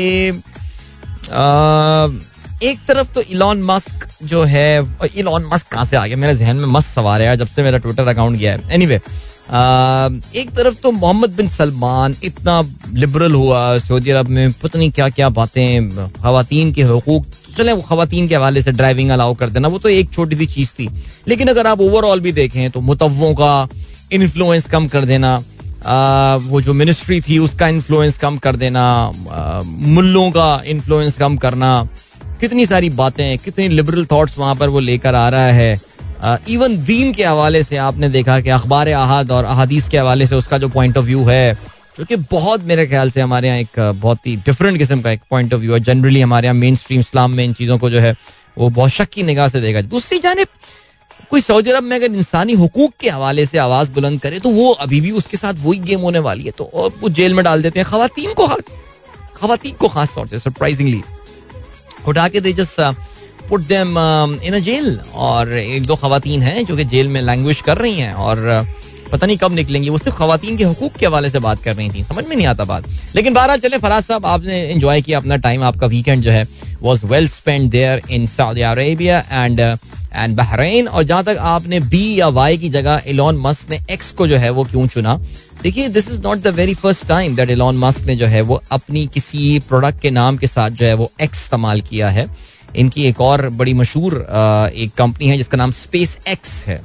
[2.63, 4.67] एक तरफ़ तो इलॉन मस्क जो है
[5.15, 6.17] इलॉन मस्क कहाँ से आ गया?
[6.17, 8.99] मेरे जहन में मस्त सवार है जब से मेरा ट्विटर अकाउंट गया है। एनीवे
[9.43, 12.62] एक तरफ़ तो मोहम्मद बिन सलमान इतना
[12.93, 17.25] लिबरल हुआ सऊदी अरब में पता नहीं क्या क्या बातें खातन के हकूक।
[17.58, 20.45] चले वो खातन के हवाले से ड्राइविंग अलाउ कर देना वो तो एक छोटी सी
[20.45, 20.89] चीज़ थी।
[21.27, 23.67] लेकिन अगर आप ओवरऑल भी देखें तो मुतवों का
[24.12, 25.36] इन्फ्लुएंस कम कर देना
[25.86, 28.84] आ, वो जो मिनिस्ट्री थी उसका इन्फ्लुएंस कम कर देना
[29.65, 31.71] मुल्लों का इन्फ्लुएंस कम करना
[32.39, 35.82] कितनी सारी बातें कितनी लिबरल थॉट्स वहाँ पर वो लेकर आ रहा है।
[36.23, 40.36] इवन दीन के हवाले से आपने देखा कि अखबार अहद और अहादीस के हवाले से
[40.36, 41.53] उसका जो पॉइंट ऑफ़ व्यू है,
[41.97, 45.21] जो कि बहुत मेरे ख्याल से हमारे यहाँ एक बहुत ही डिफरेंट किस्म का एक
[45.29, 47.99] पॉइंट ऑफ़ व्यू है। जनरली हमारे यहाँ मेन स्ट्रीम इस्लाम में इन चीज़ों को जो
[47.99, 48.15] है,
[48.57, 50.47] वो बहुत शक की निगाह से देखा दूसरी जानब,
[51.29, 54.71] कोई सऊदी अरब में अगर इंसानी हकूक के हवाले से आवाज़ बुलंद करे तो वो
[54.81, 57.79] अभी भी उसके साथ वही गेम होने वाली है। तो वो जेल में डाल देते
[57.79, 58.63] हैं। खातन को खास
[59.38, 61.01] खातन को खास तौर से सरप्राइजिंगली
[62.07, 62.79] उठा के दे, just
[63.49, 63.97] put them
[64.43, 67.99] in a jail और एक दो खातन हैं जो कि जेल में लैंग्वेज कर रही
[67.99, 68.65] हैं और
[69.12, 71.89] पता नहीं कब निकलेंगी। वो सिर्फ़ खातन के हकूक के हवाले से बात कर रही
[71.89, 75.36] थी। समझ में नहीं आता बात। लेकिन बहरहाल चले, फराज साहब, आपने एंजॉय किया अपना
[75.38, 76.47] टाइम आपका वीकेंड जो है
[76.82, 82.03] was well spend there in Saudi Arabia and and Bahrain और जहाँ तक आपने बी
[82.19, 85.19] या वाई की जगह इलॉन मस्क ने एक्स को जो है वो क्यों चुना?
[85.63, 88.62] देखिए this is not the very first time that Elon Musk ने जो है वो
[88.71, 92.27] अपनी किसी प्रोडक्ट के नाम के साथ जो है वो एक्स इस्तेमाल किया है।
[92.75, 94.13] इनकी एक और बड़ी मशहूर
[94.75, 96.81] एक कंपनी है जिसका नाम स्पेस एक्स है।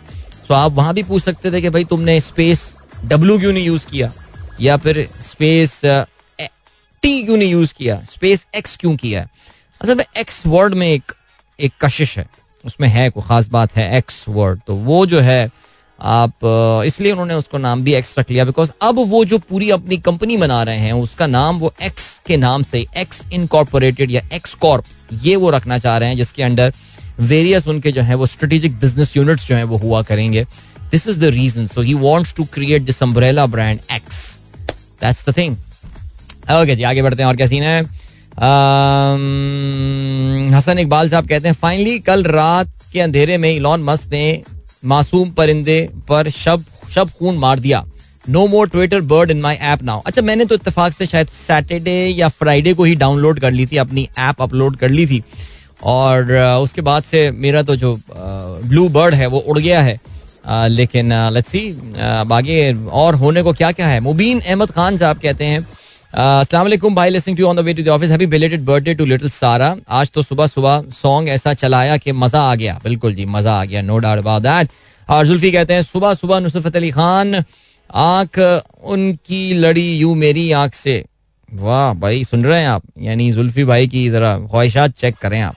[0.48, 2.72] तो आप वहाँ भी पूछ सकते थे कि भाई तुमने स्पेस
[3.05, 4.12] डब्ल्यू क्यों नहीं यूज़ किया?
[4.61, 8.03] या फिर स्पेस टी क्यों नहीं यूज़ किया?
[8.11, 9.27] स्पेस एक्स क्यों किया?
[9.81, 11.12] असल में एक्स वर्ड में एक
[11.59, 12.29] एक कशिश है।
[12.64, 15.51] उसमें है कोई खास बात है एक्स वर्ड तो वो जो है,
[16.01, 16.33] आप
[16.87, 20.37] इसलिए उन्होंने उसको नाम भी एक्स रख लिया। बिकॉज़ अब वो जो पूरी अपनी कंपनी
[20.37, 24.85] बना रहे हैं, उसका नाम वो एक्स के नाम से एक्स इनकॉर्पोरेटेड या एक्स कॉर्प
[25.12, 26.73] ये वो रखना चाह रहे हैं, जिसके अंडर
[27.21, 30.44] वेरियस उनके जो है, वो स्ट्रेटेजिक बिज़नेस यूनिट्स जो है, वो हुआ करेंगे।
[30.90, 34.38] This is the reason so he wants to create this umbrella brand X
[35.03, 35.57] that's the thing
[36.53, 37.83] okay जी, आगे बढ़ते हैं, और क्या सीन है?
[40.57, 44.42] हसन इकबाल साहब कहते हैं फाइनली कल रात के अंधेरे में इलॉन मस्क ने
[44.85, 47.85] मासूम परिंदे पर शब शब खून मार दिया।
[48.29, 51.97] No more Twitter bird in my app now अच्छा मैंने तो इतफाक से शायद सैटरडे
[52.09, 55.23] या फ्राइडे को ही डाउनलोड कर ली थी, अपनी ऐप अपलोड कर ली थी।
[55.85, 59.99] और उसके बाद से मेरा तो जो ब्लू बर्ड है, वो उड़ गया है।
[60.71, 64.01] लेकिन लेट्स सी और होने को क्या क्या है?
[64.01, 65.67] मुबीन अहमद खान साहब कहते हैं
[66.55, 69.29] वालेकुम भाई listening to on the way to the office happy belated birthday to little
[69.31, 73.53] Sara आज तो सुबह सुबह सॉन्ग ऐसा चलाया कि मज़ा आ गया। बिल्कुल जी, मज़ा
[73.53, 74.71] आ गया नो डाउट अबाउट दैट
[75.09, 77.43] और जुल्फी कहते हैं, सुबह सुबह नुसरत अली खान
[77.90, 78.38] आँख
[78.85, 81.05] उनकी लड़ी यू मेरी आँख से।
[81.48, 82.83] वाह भाई, सुन रहे हैं आप?
[83.01, 85.57] यानी जुल्फी भाई की जरा ख्वाहिशात चेक करें आप।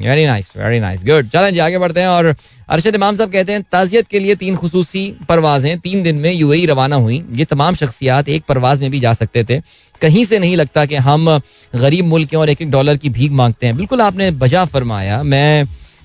[0.00, 2.34] Very nice very nice good चलें जी, आगे बढ़ते हैं और
[2.68, 6.66] अरशद इमाम साहब कहते हैं, ताजियत के लिए तीन खसूसी परवाजें, तीन दिन में यूएई
[6.66, 9.60] रवाना हुई। ये तमाम शख्सियात एक परवाज में भी जा सकते थे।
[10.02, 11.40] कहीं से नहीं लगता कि हम
[11.74, 15.64] गरीब मुल्क और एक एक डॉलर की भीख मांगते हैं। बिल्कुल आपने बजा फरमाया, मैं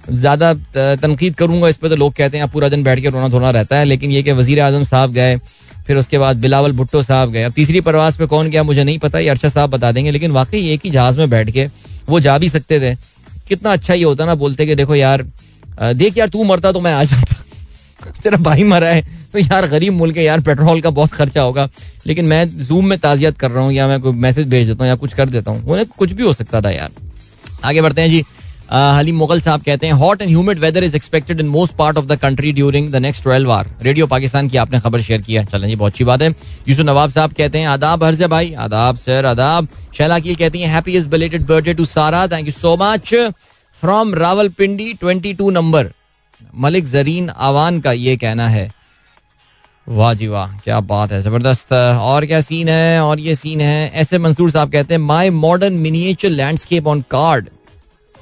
[0.09, 3.49] ज़्यादा तनकीद करूँगा, इस पर तो लोग कहते हैं पूरा दिन बैठ के रोना धोना
[3.51, 5.35] रहता है। लेकिन ये कि वज़ीर आज़म साहब गए,
[5.87, 8.99] फिर उसके बाद बिलावल भुट्टो साहब गए। अब तीसरी परवाज पे कौन गया, मुझे नहीं
[8.99, 11.67] पता, ये अरशद साहब बता देंगे, लेकिन वाकई एक ही जहाज़ में बैठ के
[12.09, 12.95] वो जा भी सकते थे।
[13.47, 15.25] कितना अच्छा ये होता ना, बोलते कि देखो यार
[15.93, 17.35] देख यार, तू मरता तो मैं आ जाता।
[18.23, 19.01] तेरा भाई मरा है
[19.33, 21.67] तो यार गरीब मुल्क है, यार, पेट्रोल का बहुत खर्चा होगा।
[22.07, 24.89] लेकिन मैं जूम में ताजियत कर रहा हूँ, या मैं कोई मैसेज भेज देता हूँ,
[24.89, 26.91] या कुछ कर देता हूँ, उन्हें कुछ भी हो सकता था यार।
[27.63, 28.23] आगे बढ़ते हैं जी।
[28.71, 32.05] हलीम मुगल साहब कहते हैं hot and humid weather is expected in most part of
[32.05, 35.67] the country during the next twelve hour radio Pakistan की आपने खबर शेयर किया चलें
[35.67, 39.25] जी, बहुत अच्छी बात है। यूसुफ नवाब साहब कहते हैं, आदाब, हर्ज भाई। आदाब सर
[39.25, 43.13] आदाब। शैला की कहती हैं happy belated birthday to Sara thank you so much
[43.83, 45.91] from Rawalpindi twenty two number
[46.57, 48.69] Malik Zareen Awan का ये कहना है।
[49.87, 53.01] वाह जी वाह, क्या बात है, ज़बरदस्त। और क्या सीन है?
[53.01, 57.49] और ये सीन है ऐसे मंसूर साहब कहते हैं my modern miniature landscape on card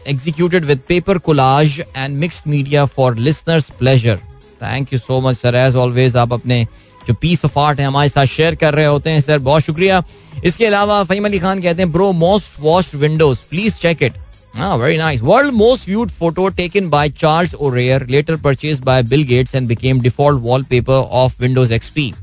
[0.06, 4.18] executed with paper collage and mixed media for listeners' pleasure.
[4.62, 6.66] Thank you so much sir as always आप अपने
[7.06, 10.02] जो पीस ऑफ आर्ट है हमारे साथ शेयर कर रहे होते हैं सर बहुत शुक्रिया
[10.44, 14.12] इसके अलावा फहीम अली खान कहते हैं bro most washed windows please check it
[14.56, 15.20] Ah, very nice.
[15.20, 19.98] World most viewed photo taken by Charles O'Rear, later purchased by Bill Gates and became
[19.98, 22.14] default wallpaper of Windows XP.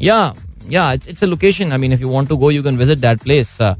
[0.00, 0.32] Yeah,
[0.66, 1.72] yeah, it's, it's a location.
[1.72, 3.60] I mean, if you want to go, you can visit that place.
[3.60, 3.74] Uh,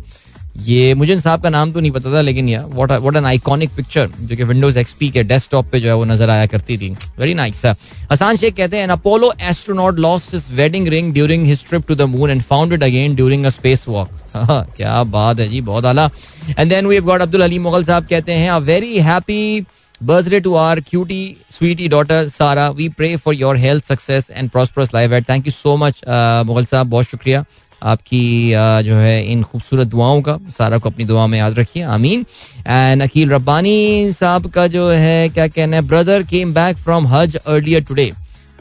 [0.59, 3.69] ये मुझे साहब का नाम तो नहीं पता था, लेकिन यार what what an iconic
[3.75, 6.89] picture जो कि विंडोज़ एक्सपी के डेस्कटॉप पे जो है वो नज़र आया करती थी।
[7.19, 7.65] वेरी नाइस
[8.11, 12.09] हसान शेख कहते हैं Apollo astronaut lost his wedding ring during his trip to the
[12.09, 16.09] moon and found it again during a space walk क्या बात है जी, बहुत आला।
[16.49, 19.65] And then we have got Abdul Ali Mughal साहब कहते हैं a very happy
[20.01, 24.93] birthday to our cutie sweetie daughter Sara we pray for your health success and prosperous
[24.93, 27.43] life at thank you so much Mughal साहब, बहुत शुक्रिया।
[27.83, 28.51] आपकी
[28.83, 32.25] जो है इन खूबसूरत दुआओं का, सारा को अपनी दुआ में याद रखिए, आमीन।
[32.67, 37.35] एंड अकील रब्बानी साहब का जो है, क्या कहना है brother came back from hajj
[37.37, 38.11] earlier today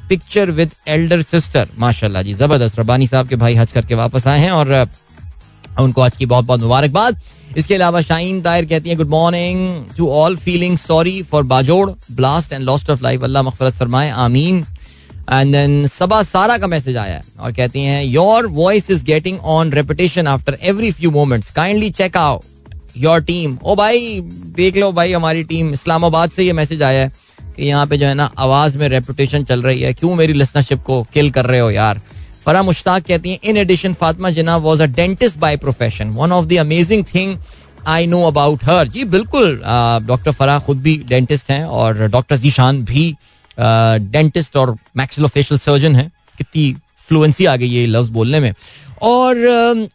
[0.08, 4.40] picture with elder sister माशाल्लाह जी, ज़बरदस्त। रब्बानी साहब के भाई हज करके वापस आए
[4.40, 4.88] हैं और
[5.80, 7.20] उनको आज की बहुत बहुत मुबारकबाद।
[7.56, 12.52] इसके अलावा शाहीन तायर कहती है good morning to all feeling sorry for Bajaur blast
[12.52, 14.64] and lost of life अल्लाह मगफरत फरमाए, आमीन।
[15.32, 19.38] एंड देन सबा सारा का मैसेज आया है और कहती हैं your voice is getting
[19.56, 24.20] on repetition after every few moments kindly check out your team ओ भाई
[24.56, 27.12] देख लो भाई, हमारी टीम इस्लामाबाद से ये मैसेज आया है
[27.56, 30.82] कि यहाँ पे जो है ना आवाज़ में रेपुटेशन चल रही है। क्यों मेरी लिसनरशिप
[30.82, 32.00] को किल कर रहे हो यार?
[32.44, 36.46] फरा मुश्ताक कहती हैं in addition Fatima Jinnah was a dentist by profession one of
[36.46, 37.36] the amazing thing
[37.86, 39.60] I know about her जी, बिल्कुल
[40.06, 43.14] डॉक्टर फरा खुद भी डेंटिस्ट हैं और डॉक्टर जीशान भी
[43.58, 46.74] डेंटिस्ट और मैक्सिलोफेशियल सर्जन है। कितनी
[47.08, 48.52] फ्लुएंसी आ गई है लफ्ज बोलने में।
[49.02, 49.36] और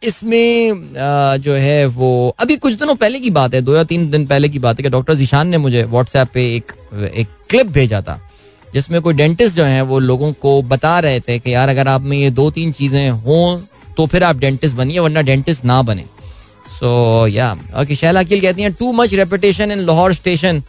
[0.02, 0.92] इसमें
[1.38, 4.48] जो है वो, अभी कुछ दिनों पहले की बात है, दो या तीन दिन पहले
[4.48, 6.72] की बात है कि डॉक्टर जीशान ने मुझे व्हाट्सएप पे एक
[7.14, 8.20] एक क्लिप भेजा था,
[8.68, 12.02] जिसमें कोई डेंटिस्ट जो है वो लोगों को बता रहे थे कि यार अगर आप
[12.02, 13.58] में ये दो तीन चीज़ें हों
[13.96, 16.04] तो फिर आप डेंटिस्ट बनिए, वरना डेंटिस्ट ना बने।
[16.74, 17.56] सो या
[17.90, 20.62] शैला अकील कहती हैं too much reputation in Lahore station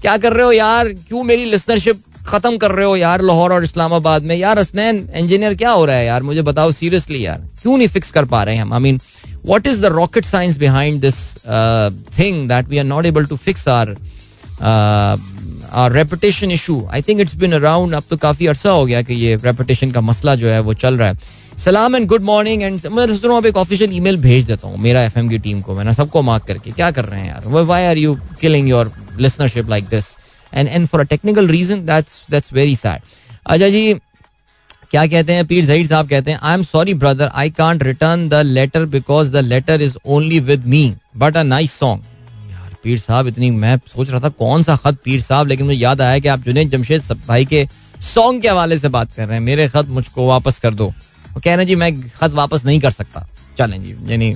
[0.00, 0.88] क्या कर रहे हो यार?
[0.88, 5.54] क्यों मेरी लिसनरशिप खत्म कर रहे हो यार लाहौर और इस्लामाबाद में। यार असनैन इंजीनियर
[5.54, 6.22] क्या हो रहा है यार?
[6.22, 8.72] मुझे बताओ सीरियसली यार। क्यों नहीं फिक्स कर पा रहे हैं हम?
[8.72, 9.00] I mean
[9.46, 11.16] what is the rocket science behind this
[12.18, 13.96] thing that we are not able to fix our
[15.92, 19.36] reputation issue I think it's been around अब तो काफ़ी अरसा हो गया कि ये
[19.44, 23.06] रेपुटेशन का मसला जो है वो चल रहा है। सलाम एंड गुड मॉर्निंग एंड मैं
[23.06, 25.92] सोच रहा हूँ एक ऑफिशियल ईमेल भेज देता हूँ मेरा एफएम की टीम को। मैंने
[25.94, 27.48] सबको मार्क करके। क्या कर रहे हैं यार?
[27.48, 30.04] Why are you killing your listenership like this
[30.54, 33.00] and and for a technical reason that's that's very sad
[33.46, 33.94] अच्छा जी
[34.90, 38.28] क्या कहते हैं पीर जहीर साहब कहते हैं I am sorry brother I can't return
[38.28, 40.82] the letter because the letter is only with me
[41.16, 42.02] but a nice song
[42.50, 45.78] यार पीर साहब इतनी मैं सोच रहा था कौन सा खत पीर साहब लेकिन मुझे
[45.78, 47.66] याद आया कि आप जुनेद जमशेद भाई के
[48.04, 50.92] सॉन्ग के हवाले से बात कर रहे हैं मेरे खत मुझको वापस कर दो
[51.34, 53.26] वो कह रहे जी मैं खत वापस नहीं कर सकता
[53.58, 54.32] चलें जी यानी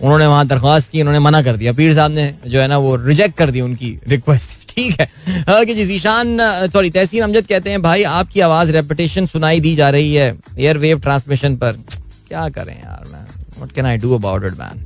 [0.00, 2.94] उन्होंने वहाँ दरख्वास्त की उन्होंने मना कर दिया पीर साहब ने जो है ना वो
[3.04, 5.06] रिजेक्ट कर दी उनकी रिक्वेस्ट ठीक है।
[5.52, 6.38] ओके जी, जीशान
[6.72, 10.26] सॉरी तहसीन अमजद कहते हैं, भाई, आपकी आवाज़ रेपिटेशन सुनाई दी जा रही है
[10.58, 11.72] एयर वेव ट्रांसमिशन पर।
[12.28, 13.24] क्या करें यार, मैं
[13.56, 14.84] what can I do about it man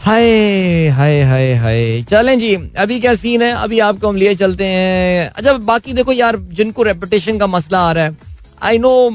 [0.00, 2.02] hi hi hi hi.
[2.10, 3.52] चलें जी, अभी क्या सीन है?
[3.52, 7.92] अभी आपको हम लिए चलते हैं। अच्छा बाकी देखो यार, जिनको रेपुटेशन का मसला आ
[7.92, 8.16] रहा है
[8.62, 9.10] आई नो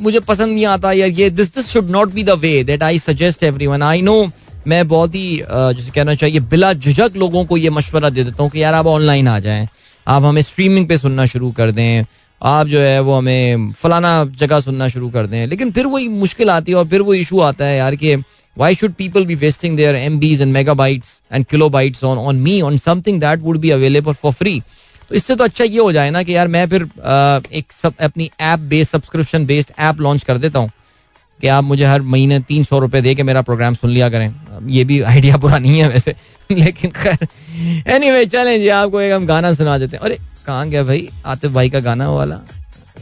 [0.00, 2.98] मुझे पसंद नहीं आता यार, ये this this should not be the way that I
[3.00, 4.22] suggest everyone I know
[4.66, 8.50] मैं बहुत ही जैसे कहना चाहिए, बिला झुझक लोगों को ये मशवरा दे देता हूँ
[8.50, 9.66] कि यार आप ऑनलाइन आ जाएँ,
[10.06, 12.04] आप हमें स्ट्रीमिंग पे सुनना शुरू कर दें,
[12.40, 16.50] आप जो है वो हमें फलाना जगह सुनना शुरू कर दें। लेकिन फिर वही मुश्किल
[16.50, 18.14] आती है और फिर वो इशू आता है यार कि
[18.56, 22.78] why should people be wasting their MBs and megabytes and kilobytes on on me on
[22.78, 24.60] something that would be available for free
[25.08, 28.30] तो इससे तो अच्छा ये हो जाए ना कि यार मैं फिर एक सब, अपनी
[28.40, 30.70] app based subscription based app launch कर देता हूँ।
[31.40, 34.34] कि आप मुझे हर महीने तीन सौ रुपए दे के मेरा प्रोग्राम सुन लिया करें।
[34.68, 36.14] ये भी आइडिया बुरा नहीं है वैसे,
[36.50, 37.26] लेकिन खैर।
[37.86, 41.08] एनी वे चलें जी, आपको एक हम गाना सुना देते हैं। अरे, कहाँ गया भाई?
[41.26, 42.40] आतिफ भाई का गाना वाला।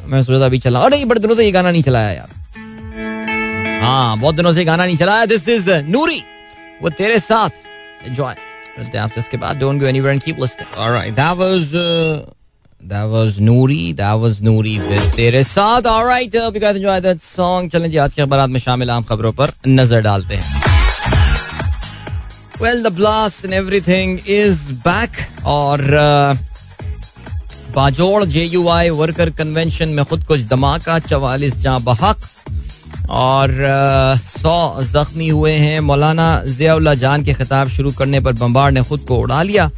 [0.07, 4.19] मैं सोचा था अभी चला। अरे बड़े दिनों से ये गाना नहीं चलाया यार। हाँ
[4.19, 6.23] बहुत दिनों से गाना नहीं चलाया। दिस इज़ नूरी
[6.83, 7.51] वो तेरे साथ।
[8.07, 8.35] एंजॉय
[8.79, 11.71] मिलते हैं आपसे इसके बाद। Don't go anywhere and keep listening alright that was
[12.89, 13.97] That was Noori.
[13.97, 15.87] That was Noori with तेरे साथ.
[15.87, 17.69] All right, uh, you guys enjoy that song.
[17.71, 20.63] चलें जी आज के अखबार में शामिल आम खबरों पर नज़र डालते हैं.
[22.61, 25.23] Well, the blast and everything is back.
[25.47, 26.37] और uh,
[27.75, 32.29] Bajaur J you I worker convention में खुद कुछ धमाका चवालीस जहाँ बहक
[33.11, 33.51] और
[34.27, 39.01] सौ जख्मी हुए हैं मौलाना जियाउल्ला जान के खिताब शुरू करने पर बम्बार ने खुद
[39.09, 39.71] को उड़ा लिया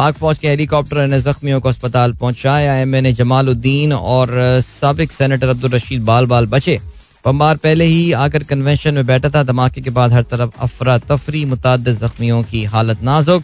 [0.00, 5.12] पाक फौज के हेलीकॉप्टर ने जख्मियों को अस्पताल पहुँचाया। एम एन ए जमालुद्दीन और सबक
[5.12, 6.78] सेनेटर अब्दुल रशीद बाल बाल बचे।
[7.24, 11.44] बम्बार पहले ही आकर कन्वेंशन में बैठा था। धमाके के बाद हर तरफ़ अफरा तफरी
[11.44, 13.42] मुताद जख्मियों की हालत नाजुक।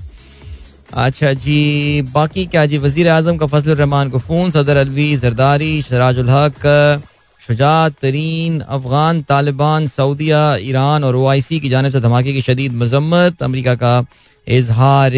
[0.95, 2.79] अच्छा जी, बाकी क्या जी?
[2.79, 7.03] वज़ीर आज़म का फजल रहमान को फ़ोन सदर अलवी जरदारी शराजुल हक,
[7.42, 12.42] शुजात तरीन, अफगान, तालिबान, सऊदिया, ईरान और ओ आई सी की जानब से धमाके की
[12.42, 14.01] शदीद मजम्मत। अमरीका का
[14.47, 15.13] इजहार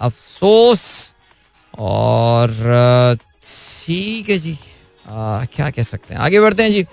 [0.00, 0.80] अफसोस।
[1.74, 2.48] और
[3.44, 4.56] ठीक है जी।
[5.08, 6.20] आ, क्या कह सकते हैं?
[6.20, 6.84] आगे बढ़ते हैं जी।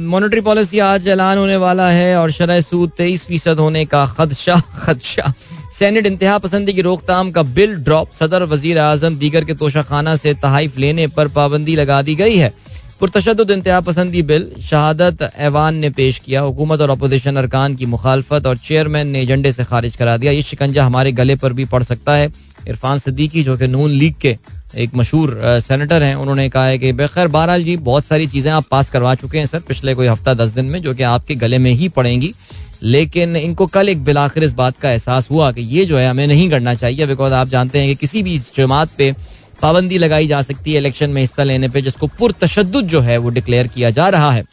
[0.00, 4.58] मॉनेटरी पॉलिसी आज ऐलान होने वाला है और शरह सूद तेईस फ़ीसद होने का खदशा
[4.76, 5.32] खदशा।
[5.78, 10.34] सेनेट इंतहा पसंदी की रोकथाम का बिल ड्रॉप सदर वज़ीर आज़म दीगर के तोशाखाना से
[10.36, 12.52] तहाइफ लेने पर पाबंदी लगा दी गई है।
[13.00, 18.46] पुरतशद इंतहा पसंदी बिल, शहादत ऐवान ने पेश किया। हुकूमत और अपोजिशन अरकान की मुखालफत
[18.46, 21.82] और चेयरमैन ने एजेंडे से खारिज करा दिया। ये शिकंजा हमारे गले पर भी पड़
[21.82, 22.32] सकता है।
[22.68, 24.36] इरफान सदीकी जो कि नून लीग के
[24.76, 28.64] एक मशहूर सेनेटर हैं, उन्होंने कहा है कि, बेखैर बहरहाल जी, बहुत सारी चीज़ें आप
[28.70, 31.58] पास करवा चुके हैं, सर, पिछले कोई हफ़्ता दस दिन में, जो कि आपके गले
[31.58, 32.34] में ही पड़ेंगी।
[32.82, 36.26] लेकिन इनको कल एक बिलाखिर इस बात का एहसास हुआ कि ये जो है, हमें
[36.26, 39.14] नहीं करना चाहिए, बिकॉज़ आप जानते हैं कि किसी भी जमात पे
[39.62, 43.30] पाबंदी लगाई जा सकती है इलेक्शन में हिस्सा लेने पे, जिसको पुरतशद जो है वो
[43.30, 44.44] डिक्लेयर किया जा रहा है।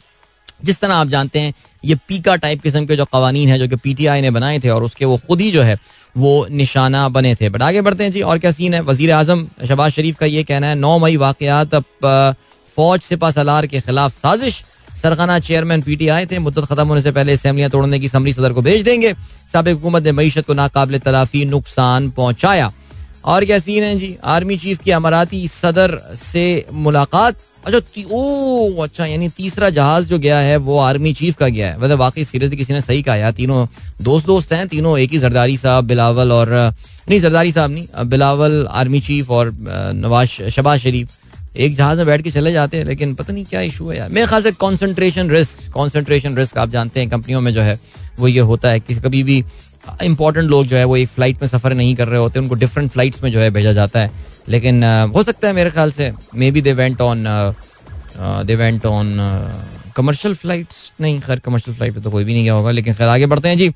[0.64, 1.52] जिस तरह आप जानते हैं,
[1.84, 4.84] ये पीका टाइप किस्म के जो कवानीन है, जो कि पीटीआई ने बनाए थे और
[4.84, 5.78] उसके वो खुद ही जो है,
[6.16, 8.80] वो निशाना बने थे। बट आगे बढ़ते हैं जी, और क्या सीन है?
[8.82, 11.74] वज़ीर आज़म शहबाज शरीफ का ये कहना है, नौ मई वाकयात
[12.76, 14.62] फौज सिपा सलार के खिलाफ साजिश।
[15.02, 18.32] सरखाना चेयरमैन पी टी आई थे, मुद्दत खत्म होने से पहले असम्बलियाँ तोड़ने की समरी
[18.32, 19.12] सदर को भेज देंगे।
[19.52, 22.72] सबक हुकूमत ने मीशत को नाकाबिल तलाफी नुकसान पहुँचाया।
[23.28, 24.16] और क्या सीन है जी?
[24.24, 27.36] आर्मी चीफ की अमराती सदर से मुलाकात।
[27.66, 31.78] अच्छा ओ अच्छा यानी तीसरा जहाज़ जो गया है, वो आर्मी चीफ का गया है।
[31.78, 33.66] वैसे वाकई सीरियसली किसी ने सही कहा यार। तीनों
[34.02, 36.72] दोस्त दोस्त हैं, तीनों एक ही जरदारी साहब, बिलावल और,
[37.10, 39.52] नहीं जरदारी साहब नहीं, बिलावल, आर्मी चीफ और
[39.94, 41.08] नवाज़ शबाज शरीफ।
[41.56, 44.08] एक जहाज़ में बैठ के चले जाते हैं, लेकिन पता नहीं क्या इशू है यार।
[44.08, 47.78] मेरे ख्याल से कॉन्सेंट्रेशन रिस्क कॉन्सेंट्रेशन रिस्क आप जानते हैं, कंपनियों में जो है,
[48.18, 49.44] वो ये होता है कि कभी भी
[50.02, 52.90] इंपॉर्टेंट लोग जो है वो एक फ़्लाइट में सफ़र नहीं कर रहे होते, उनको डिफरेंट
[52.90, 54.10] फ्लाइट्स में जो है भेजा जाता है।
[54.48, 54.82] लेकिन
[55.14, 56.12] हो सकता है मेरे ख्याल से
[56.50, 57.24] maybe they went on
[58.46, 59.16] they went on
[59.96, 63.08] commercial flights नहीं, खैर कमर्शियल फ़्लाइट पे तो कोई भी नहीं गया होगा, लेकिन खैर,
[63.08, 63.72] आगे बढ़ते हैं जी।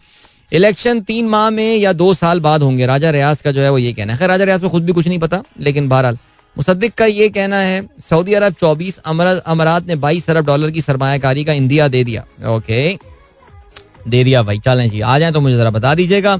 [0.52, 3.78] इलेक्शन तीन माह में या दो साल बाद होंगे। राजा रियाज का जो है वो
[3.78, 6.18] ये कहना है। खैर, राजा रियाज को खुद भी कुछ नहीं पता, लेकिन बहरहाल,
[6.56, 11.44] मुसद्दिक का ये कहना है, सऊदी अरब चौबीस अमरात ने बाईस अरब डॉलर की सरमाकारी
[11.44, 13.11] का इंदिया दे दिया। ओके।
[14.06, 16.38] दे दिया भाई, चलें जी। आ जाए तो मुझे जरा बता दीजिएगा।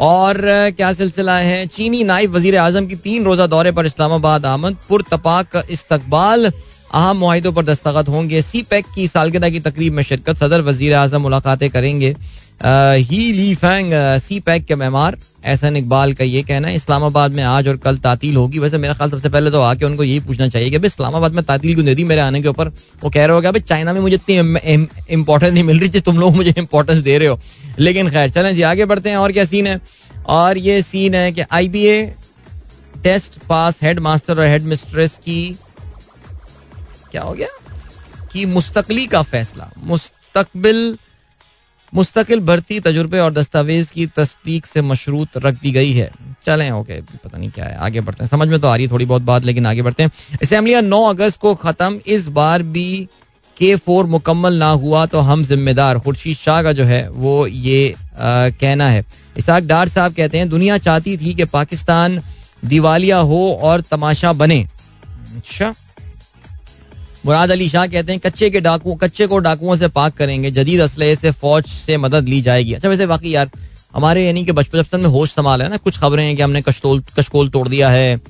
[0.00, 0.40] और
[0.76, 1.66] क्या सिलसिला है?
[1.66, 6.50] चीनी नाइब वज़ीर आज़म की तीन रोजा दौरे पर इस्लामाबाद आमद पुरतपाक इस्तकबाल।
[6.94, 10.94] अहम माहिदों पर दस्तखत होंगे। सी पैक की सालगिरह की तकरीब में शिरकत। सदर वज़ीर
[10.94, 12.14] आज़म मुलाकातें करेंगे।
[12.60, 17.42] ही ली फैंग सी पैक के मेमार एहसन इकबाल का ये कहना है, इस्लामाबाद में
[17.42, 20.48] आज और कल तातील होगी। वैसे मेरा ख्याल सबसे पहले तो आके उनको यही पूछना
[20.48, 22.68] चाहिए कि भाई इस्लामाबाद में तातील क्यों दे दी मेरे आने के ऊपर?
[23.02, 26.18] वो कह रहे हो भाई चाइना में मुझे इतनी इंपॉर्टेंस नहीं मिल रही थी तुम
[26.18, 27.40] लोग मुझे इंपॉर्टेंस दे रहे हो।
[27.78, 29.80] लेकिन खैर, चलें जी, आगे बढ़ते हैं, और क्या सीन है?
[30.28, 32.14] और ये सीन है कि I B A
[33.04, 35.56] test pass head master और हेड मिस्ट्रेस की,
[37.10, 37.48] क्या हो गया?
[38.32, 40.98] कि मुस्तकली का फैसला। मुस्तकबिल
[41.92, 46.10] मुस्तकिल भर्ती तजुर्बे और दस्तावेज़ की तस्दीक से मशरूत रख दी गई है।
[46.46, 48.90] चलें ओके पता नहीं क्या है आगे बढ़ते हैं। समझ में तो आ रही है
[48.92, 50.10] थोड़ी बहुत बात लेकिन आगे बढ़ते हैं।
[50.42, 53.08] असम्बलियाँ नौ अगस्त को ख़त्म इस बार भी
[53.56, 57.90] के फोर मुकम्मल ना हुआ तो हम जिम्मेदार। खुर्शीद शाह का जो है वो ये
[57.90, 59.04] आ, कहना है।
[59.38, 62.20] इसाक डार साहब कहते हैं दुनिया चाहती थी कि पाकिस्तान
[62.64, 64.60] दिवालिया हो और तमाशा बने।
[65.36, 65.74] अच्छा।
[67.24, 70.80] मुराद अली शाह कहते हैं, कच्चे के डाकू कच्चे को डाकुओं से पाक करेंगे, जदीद
[70.80, 73.50] असलहे से फौज से मदद ली जाएगी। अच्छा वैसे बाकी यार,
[73.94, 76.62] हमारे यानी कि बचपन बचपन में होश संभाल है ना, कुछ खबरें हैं कि हमने
[76.62, 78.20] कशतोल, कशकोल तोड़ दिया है,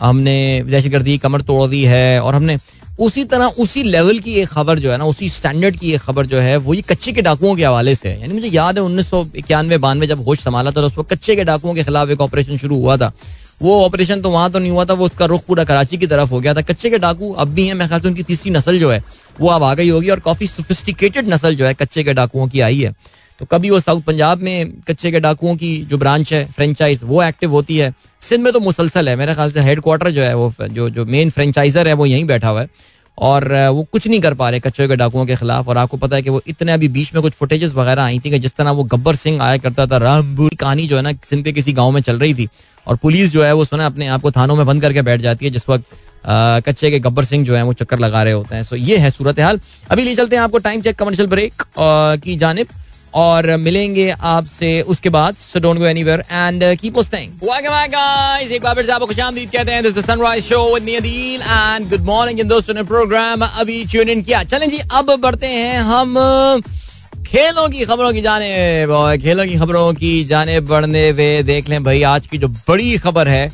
[0.00, 2.58] हमने दहशत गर्दी कमर तोड़ दी है, और हमने
[2.98, 6.26] उसी तरह, उसी लेवल की एक खबर जो है ना, उसी स्टैंडर्ड की एक खबर
[6.26, 9.10] जो है, वो ये कच्चे के डाकुओं के हवाले से यानी मुझे याद है उन्नीस
[9.10, 12.10] सौ इक्यानवे, बानवे जब होश संभाला था तो उस वक्त कच्चे के डाकुओं के खिलाफ
[12.10, 13.12] एक ऑपरेशन शुरू हुआ था।
[13.60, 16.30] वो ऑपरेशन तो वहाँ तो नहीं हुआ था, वो उसका रुख पूरा कराची की तरफ़
[16.30, 18.78] हो गया था। कच्चे के डाकू अब भी हैं, मैं ख्याल से उनकी तीसरी नस्ल
[18.78, 19.02] जो है,
[19.40, 22.60] वो अब आ गई होगी और काफ़ी सोफिस्टिकेटेड नस्ल जो है कच्चे के डाकुओं की
[22.60, 22.94] आई है।
[23.40, 27.22] तो कभी वो साउथ पंजाब में कच्चे के डाकुओं की जो ब्रांच है फ्रेंचाइज वो
[27.22, 27.92] एक्टिव होती है।
[28.22, 31.30] सिंध में तो मुसलसल है, मेरे ख्याल से हेडक्वार्टर जो है वो, जो जो मेन
[31.30, 32.68] फ्रेंचाइजर है, वो यहीं बैठा हुआ है।
[33.18, 36.16] और वो कुछ नहीं कर पा रहे कच्चे के डाकुओं के खिलाफ। और आपको पता
[36.16, 38.70] है कि वो इतने अभी बीच में कुछ फुटेजेस वगैरह आई थी कि जिस तरह
[38.70, 41.90] वो गब्बर सिंह आया करता था रामपुर कहानी जो है ना सिंध के किसी गाँव
[41.90, 42.48] में चल रही थी।
[42.86, 45.44] और पुलिस जो है वो सुना अपने आप को थानों में बंद करके बैठ जाती
[45.44, 45.84] है, जिस वक्त
[46.66, 49.10] कच्चे के गब्बर सिंह जो है वो चक्कर लगा रहे होते हैं। सो ये है
[49.10, 51.62] सूरत हाल। अभी ले चलते हैं आपको टाइम चेक कमर्शियल ब्रेक
[52.22, 52.66] की जानब।
[53.16, 58.50] और मिलेंगे आपसे उसके बाद so don't go anywhere and keep listening welcome back guys
[58.52, 61.42] एक बार फिर से आपको खुशामदीद कहते हैं। This is sunrise show with me Adeel
[61.42, 65.46] and good morning इन दोस्तों ने प्रोग्राम अभी ट्यून इन किया। चलें जी अब बढ़ते
[65.46, 66.14] हैं हम
[67.26, 68.48] खेलों की खबरों की जाने
[69.22, 73.28] खेलों की खबरों की जाने बढ़ने वे देख लें। भाई आज की जो बड़ी खबर
[73.28, 73.44] है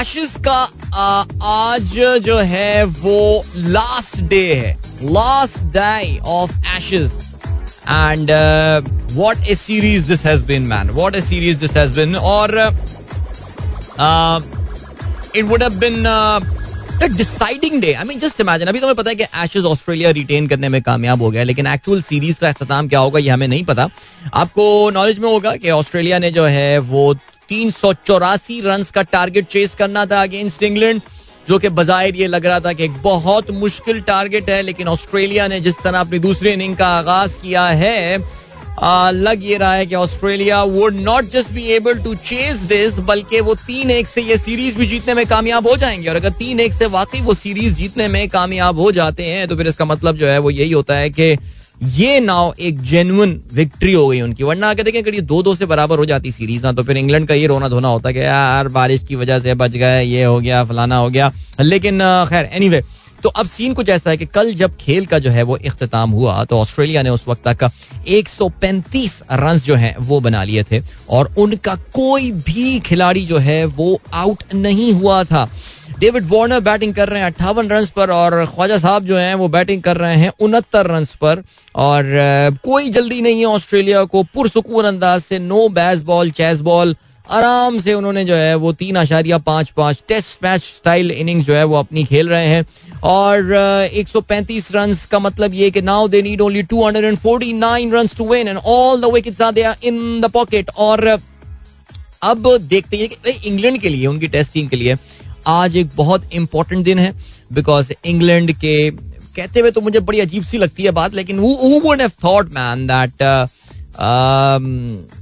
[0.00, 0.60] एशेस का
[0.94, 7.18] आ, आज जो है वो लास्ट डे है। Last day of Ashes
[7.88, 8.30] and
[9.12, 12.58] what a series this has been man what a series this has been और
[15.36, 16.04] it would have been
[17.16, 20.68] deciding day I mean just imagine अभी तुम्हें पता है कि एशेज ऑस्ट्रेलिया रिटेन करने
[20.68, 23.88] में कामयाब हो गया लेकिन एक्चुअल सीरीज़ का अख्ताम क्या होगा, ये हमें नहीं पता।
[24.34, 27.14] आपको नॉलेज में होगा कि ऑस्ट्रेलिया ने जो है, वो
[27.48, 31.00] तीन सौ चौरासी रन का टारगेट चेस करना था अगेंस्ट इंग्लैंड
[31.48, 35.46] जो कि बाहिर ये लग रहा था कि एक बहुत मुश्किल टारगेट है लेकिन ऑस्ट्रेलिया
[35.48, 38.18] ने जिस तरह अपनी दूसरी इनिंग का आगाज़ किया है
[38.82, 42.98] आ, लग ये रहा है कि Australia would not just be able to chase this
[42.98, 46.30] बल्कि वो तीन एक से ये सीरीज़ भी जीतने में कामयाब हो जाएँगे। और अगर
[46.30, 49.84] तीन एक से वाकई वो सीरीज़ जीतने में कामयाब हो जाते हैं तो फिर इसका
[49.84, 51.36] मतलब जो है वो यही होता है कि
[51.80, 55.54] ये नाव एक जेनुअन विक्ट्री हो गई उनकी। वरना आगे देखें अगर ये दो दो
[55.54, 58.18] से बराबर हो जाती सीरीज़ ना तो फिर इंग्लैंड का ये रोना धोना होता कि
[58.18, 62.44] यार बारिश की वजह से बच गए ये हो गया फलाना हो गया। लेकिन खैर
[62.44, 62.84] एनी anyway,
[63.22, 66.10] तो अब सीन कुछ ऐसा है कि कल जब खेल का जो है वो अख्ताम
[66.10, 67.70] हुआ तो ऑस्ट्रेलिया ने उस वक्त तक
[68.08, 73.64] 135 रन जो है वो बना लिए थे। और उनका कोई भी खिलाड़ी जो है
[73.64, 75.48] वो आउट नहीं हुआ था।
[75.98, 79.48] डेविड वार्नर बैटिंग कर रहे हैं अट्ठावन रन पर और ख्वाजा साहब जो हैं वो
[79.48, 81.42] बैटिंग कर रहे हैं उनहत्तर रन पर।
[81.74, 82.04] और
[82.64, 87.78] कोई जल्दी नहीं है ऑस्ट्रेलिया को पुरसकून अंदाज से no Bazball chase ball आराम
[87.78, 91.64] से उन्होंने जो है वो तीन आशारिया, पाँच पाँच टेस्ट मैच स्टाइल इनिंग्स जो है
[91.64, 92.64] वो अपनी खेल रहे हैं।
[93.02, 93.52] और
[93.94, 98.58] 135 रन का मतलब ये कि now they need only 249 run to win and
[98.58, 101.06] all the wickets are there in the pocket और,
[102.22, 104.96] अब देखते हैं कि इंग्लैंड के लिए, उनकी टेस्ट टीम के लिए
[105.46, 107.12] आज एक बहुत इंपॉर्टेंट दिन है
[107.52, 111.38] बिकॉज़ इंग्लैंड के कहते हुए तो मुझे बड़ी अजीब सी लगती है बात लेकिन
[112.24, 113.22] थॉट मैन दैट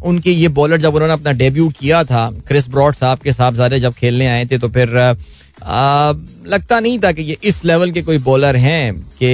[0.05, 3.93] उनके ये बॉलर जब उन्होंने अपना डेब्यू किया था क्रिस ब्रॉड साहब के साहबजादे जब
[3.93, 4.97] खेलने आए थे तो फिर
[5.63, 6.13] आ,
[6.47, 9.27] लगता नहीं था कि ये इस लेवल के कोई बॉलर हैं कि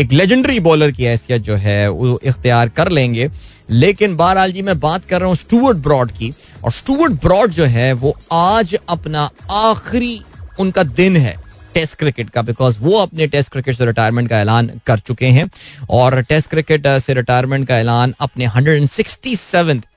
[0.00, 3.28] एक लेजेंडरी बॉलर की हैसियत जो है वो इख्तियार कर लेंगे।
[3.70, 6.32] लेकिन बहरहाल जी मैं बात कर रहा हूँ स्टूवर्ट ब्रॉड की।
[6.64, 10.20] और स्टूवर्ट ब्रॉड जो है, वो आज अपना आखिरी
[10.60, 11.36] उनका दिन है
[11.74, 15.48] टेस्ट क्रिकेट का बिकॉज़ वो अपने टेस्ट क्रिकेट से रिटायरमेंट का ऐलान कर चुके हैं।
[15.90, 18.88] और टेस्ट क्रिकेट से रिटायरमेंट का ऐलान अपने हंड्रेड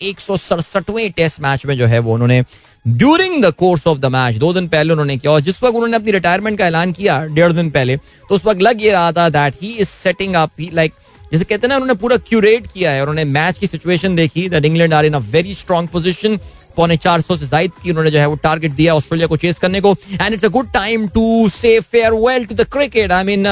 [0.02, 2.44] एक सौ सड़सठवें टेस्ट मैच में जो है, वो उन्होंने
[2.86, 5.96] during the course of the match दो दिन पहले उन्होंने किया और जिस वक्त उन्होंने
[5.96, 9.30] अपनी रिटायरमेंट का ऐलान किया, डेढ़ दिन पहले तो उस वक्त लग ये रहा था
[9.30, 10.94] that he is setting up like
[11.36, 14.66] जैसे कहते हैं ना, उन्होंने पूरा क्यूरेट किया है उन्होंने मैच की सिचुएशन देखी। That
[14.66, 16.40] England are in a very strong position
[16.78, 19.60] पौने चार सौ से जायद की उन्होंने जो है वो टारगेट दिया ऑस्ट्रेलिया को चेस
[19.60, 23.46] करने को। And it's a good time to say farewell to the cricket I mean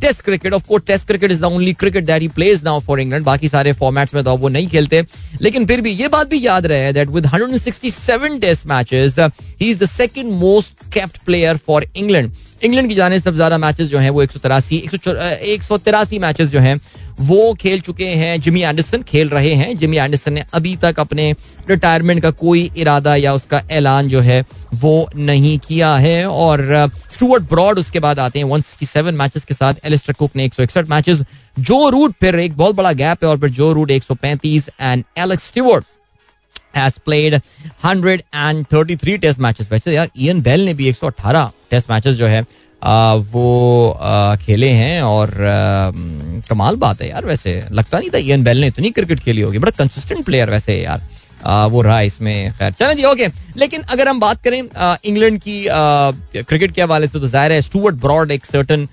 [0.00, 3.00] test cricket of course test cricket is the only cricket that he plays now for
[3.00, 5.02] England बाकी सारे formats में तो वो नहीं खेलते।
[5.42, 9.78] लेकिन फिर भी ये बात भी याद रहे that with 167 test matches he is
[9.78, 12.30] the second most capped player for England
[12.64, 14.76] England की जाने सबसे ज़्यादा मैचेस जो है वो एक सौ तिरासी,
[15.42, 16.80] एक सौ तिरासी मैचेस जो हैं
[17.20, 21.32] वो खेल चुके हैं जिमी एंडरसन खेल रहे हैं। जिमी एंडरसन ने अभी तक अपने
[21.68, 24.44] रिटायरमेंट का कोई इरादा या उसका ऐलान जो है,
[24.74, 29.74] वो नहीं किया है। और स्टूअर्ट ब्रॉड उसके बाद आते हैं 167 मैचेस के साथ
[29.84, 31.22] एलिस्टर कुक ने 161 मैचेस
[31.58, 35.46] जो रूट फिर एक बहुत बड़ा गैप है और फिर Joe Root 135 and Alex
[35.46, 35.84] Stewart
[36.76, 37.40] has played
[37.84, 42.44] 133 test matches वैसे यार इयन बेल ने भी 118 टेस्ट मैचेस जो है
[42.82, 43.98] वो
[44.42, 45.30] खेले हैं और
[46.48, 49.58] कमाल बात है यार वैसे। लगता नहीं था ईएन बेल ने इतनी क्रिकेट खेली होगी।
[49.58, 51.02] बड़ा कंसिस्टेंट प्लेयर वैसे यार।
[51.70, 53.26] वो रहा इसमें। खैर, चलें जी ओके
[53.56, 54.62] लेकिन अगर हम बात करें
[55.04, 55.64] इंग्लैंड की
[56.36, 58.88] क्रिकेट के हवाले से तो ज़ाहिर है स्टूवर्ट ब्रॉड एक सर्टन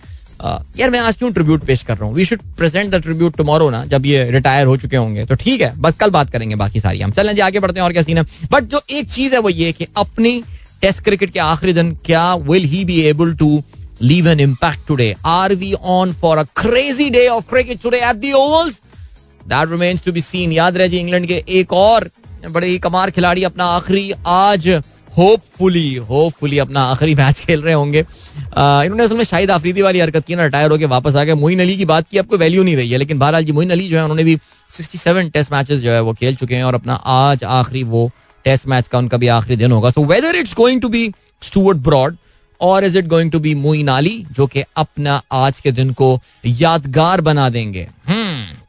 [0.77, 2.13] यार मैं आज क्यों ट्रिब्यूट पेश कर रहा हूँ?
[2.15, 5.61] We should present the tribute tomorrow ना, जब ये रिटायर हो चुके होंगे। तो ठीक
[5.61, 8.03] है, बस कल बात करेंगे बाकी सारी। हम चलें जी, आगे बढ़ते हैं और क्या
[8.03, 10.43] सीन है। बट जो एक चीज़ है वो ये कि अपनी
[10.85, 13.63] टेस्ट क्रिकेट के आखिरी दिन, क्या will he be able to
[14.01, 15.11] leave an impact today?
[15.25, 18.81] Are we on for a crazy day of cricket today at the Ovals?
[19.51, 20.51] That remains to be seen.
[20.51, 22.09] याद रहे जी इंग्लैंड के एक और
[22.49, 24.67] बड़े ही कमार खिलाड़ी अपना आखिरी आज
[25.17, 30.25] होपफुली होपफुली अपना आखिरी मैच खेल रहे होंगे इन्होंने असल में शाहिद आफरीदी वाली हरकत
[30.25, 32.75] की ना रिटायर होकर वापस आ गए मोइन अली की बात की आपको वैल्यू नहीं
[32.75, 34.35] रही है, लेकिन बहरहाल जी, मोइन अली जो है, उन्होंने भी
[34.71, 38.09] 67 टेस्ट मैचेस जो है, वो खेल चुके हैं और अपना आज आखिरी वो
[38.45, 41.77] टेस्ट मैच का उनका भी आखिरी दिन होगा। So whether it's going to be Stuart
[41.79, 42.17] Broad
[42.61, 46.19] और is it going to be Moeen Ali जो कि अपना आज के दिन को
[46.45, 47.87] यादगार बना देंगे।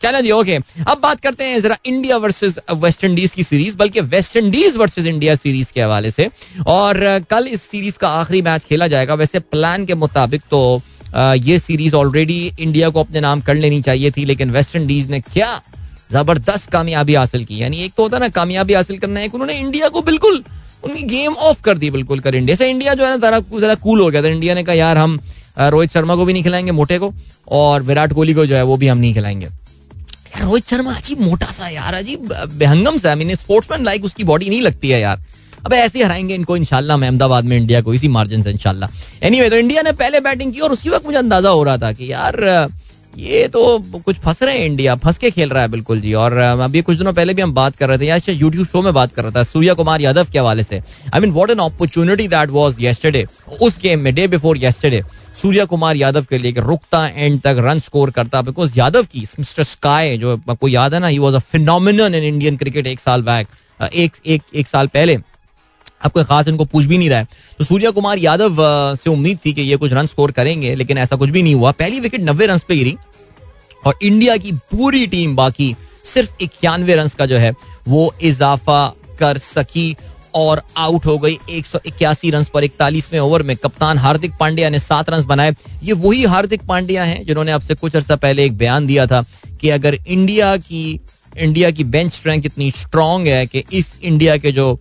[0.03, 4.01] चलो जी ओके अब बात करते हैं जरा इंडिया वर्सेस वेस्ट इंडीज की सीरीज़ बल्कि
[4.03, 6.29] West Indies versus India series के हवाले से।
[6.67, 6.99] और
[7.31, 10.81] कल इस सीरीज़ का आखिरी मैच खेला जाएगा। वैसे प्लान के मुताबिक तो
[11.17, 15.21] ये सीरीज़ ऑलरेडी इंडिया को अपने नाम कर लेनी चाहिए थी, लेकिन वेस्ट इंडीज ने
[15.23, 15.61] क्या
[16.11, 19.89] ज़बरदस्त कामयाबी हासिल की। यानी एक तो होता ना, कामयाबी हासिल करना है उन्होंने इंडिया
[19.89, 20.43] को बिल्कुल
[20.85, 23.75] उनकी गेम ऑफ़ कर दी बिल्कुल कर इंडिया। से इंडिया जो है ना, जरा जरा
[23.77, 25.19] कूल हो गया था। इंडिया ने कहा, यार, हम
[25.59, 27.13] रोहित शर्मा को भी नहीं खिलाएँगे, मोटे को,
[27.49, 31.21] और विराट कोहली को जो है, वो भी हम नहीं खिलाएँगे। यार, रोहित शर्मा अजीब
[31.21, 35.23] मोटा सा यार, अजीब बेहंगम सा मीन स्पोर्ट्समैन लाइक उसकी बॉडी नहीं लगती है यार।
[35.67, 38.91] अब ऐसे ही हराएँगे इनको इंशाल्लाह अहमदाबाद में इंडिया को, इसी मार्जिन से इंशाल्लाह।
[39.27, 41.93] एनीवे तो इंडिया ने पहले बैटिंग की और उसी वक्त मुझे अंदाज़ा हो रहा था
[41.93, 42.35] कि यार
[43.17, 46.33] ये तो कुछ फंस रहे हैं इंडिया, फंस के खेल रहा है बिल्कुल जी। और
[46.37, 49.15] अभी कुछ दिनों पहले भी हम बात कर रहे थे यार यूट्यूब शो में बात
[49.15, 50.81] कर रहा था, सूर्या कुमार यादव के हवाले से।
[51.15, 53.25] I mean what an opportunity that was yesterday
[53.61, 55.03] उस गेम में day before yesterday
[55.43, 59.63] Surya Kumar Yadav के लिए रुकता एंड तक रन स्कोर करता बिकॉज़ यादव की मिस्टर
[59.65, 63.23] स्काई जो आपको याद है ना he was a phenomenon in Indian cricket एक साल
[63.23, 63.49] बैक
[63.85, 65.17] एक एक एक साल पहले।
[66.01, 67.27] अब कोई खास इनको पूछ भी नहीं रहा है।
[67.59, 68.57] तो सूर्या कुमार यादव
[68.97, 71.73] से उम्मीद थी कि ये कुछ रन स्कोर करेंगे, लेकिन ऐसा कुछ भी नहीं हुआ।
[71.73, 72.97] पहली विकेट नब्बे रन पे गिरी
[73.83, 75.75] और इंडिया की पूरी टीम बाकी
[76.05, 77.55] सिर्फ़ इक्यानवे रन का जो है,
[77.89, 78.87] वो इजाफा
[79.19, 79.97] कर सकी
[80.35, 84.69] और आउट हो गई। एक सौ इक्यासी रन पर इकतालीसवें ओवर में कप्तान हार्दिक पांड्या
[84.71, 88.57] ने सात रन बनाए। ये वही हार्दिक पांड्या हैं जिन्होंने आपसे कुछ अर्सा पहले एक
[88.59, 89.25] बयान दिया था
[89.61, 91.01] कि अगर इंडिया की
[91.33, 94.79] इंडिया की बेंच स्ट्रेंथ इतनी स्ट्रांग है कि इस इंडिया के जो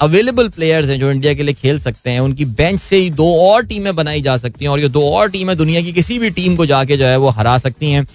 [0.00, 3.34] अवेलेबल प्लेयर्स हैं जो इंडिया के लिए खेल सकते हैं, उनकी बेंच से ही दो
[3.40, 6.30] और टीमें बनाई जा सकती हैं और ये दो और टीमें दुनिया की किसी भी
[6.30, 8.06] टीम को जाके जो है वो हरा सकती हैं।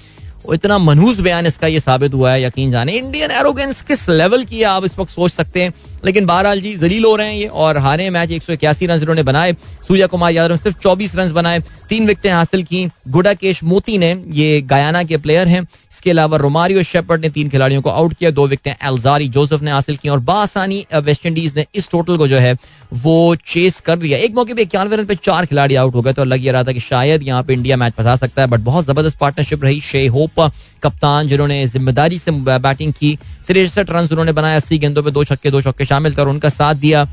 [0.53, 4.57] इतना मनहूस बयान इसका ये साबित हुआ है, यकीन जाने इंडियन एरोगेंस किस लेवल की
[4.57, 5.73] है, आप इस वक्त सोच सकते हैं।
[6.05, 8.99] लेकिन बहरहाल जी, जलील हो रहे हैं ये और हारे मैच एक सौ इक्यासी रन
[8.99, 9.53] इन्होंने बनाए।
[9.87, 11.59] सूर्या कुमार यादव ने सिर्फ़ चौबीस रन बनाए,
[11.89, 16.83] तीन विकटें हासिल की। गुडाकेश मोती ने ये गयाना के प्लेयर हैं। इसके अलावा रोमारियो
[16.83, 20.19] शेपर्ड ने तीन खिलाड़ियों को आउट किया, दो विकटें एल्जारी जोसेफ ने हासिल की और
[20.21, 22.55] बासानी वेस्ट इंडीज ने इस टोटल को जो है,
[22.93, 26.13] वो चेस कर लिया। एक मौके पर इक्यानवे रन पे चार खिलाड़ी आउट हो गए
[26.13, 28.85] तो लग रहा था कि शायद यहाँ पे इंडिया मैच फंसा सकता है बट बहुत
[28.85, 30.39] ज़बरदस्त पार्टनरशिप रही। शे होप,
[30.83, 33.17] कप्तान जिन्होंने ज़िम्मेदारी से बैटिंग की,
[33.47, 36.75] तिरसठ रन उन्होंने बनाया अस्सी गेंदों पर दो छक्के दो छक्के शामिल कर उनका साथ
[36.77, 37.05] दिया।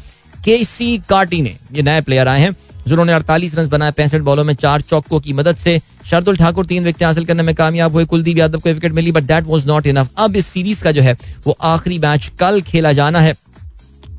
[0.44, 2.54] के सी कार्टी ने ये नए प्लेयर आए हैं।
[2.86, 6.84] जिन्होंने अड़तालीस रन बनाए, पैंसठ बॉलों में चार चौकों की मदद से। शरदुल ठाकुर तीन
[6.84, 9.86] विकेट हासिल करने में कामयाब हुए। कुलदीप यादव को wicket milli but that was not
[9.86, 11.16] enough अब इस सीरीज़ का जो है,
[11.46, 13.34] वो आखिरी मैच कल खेला जाना है।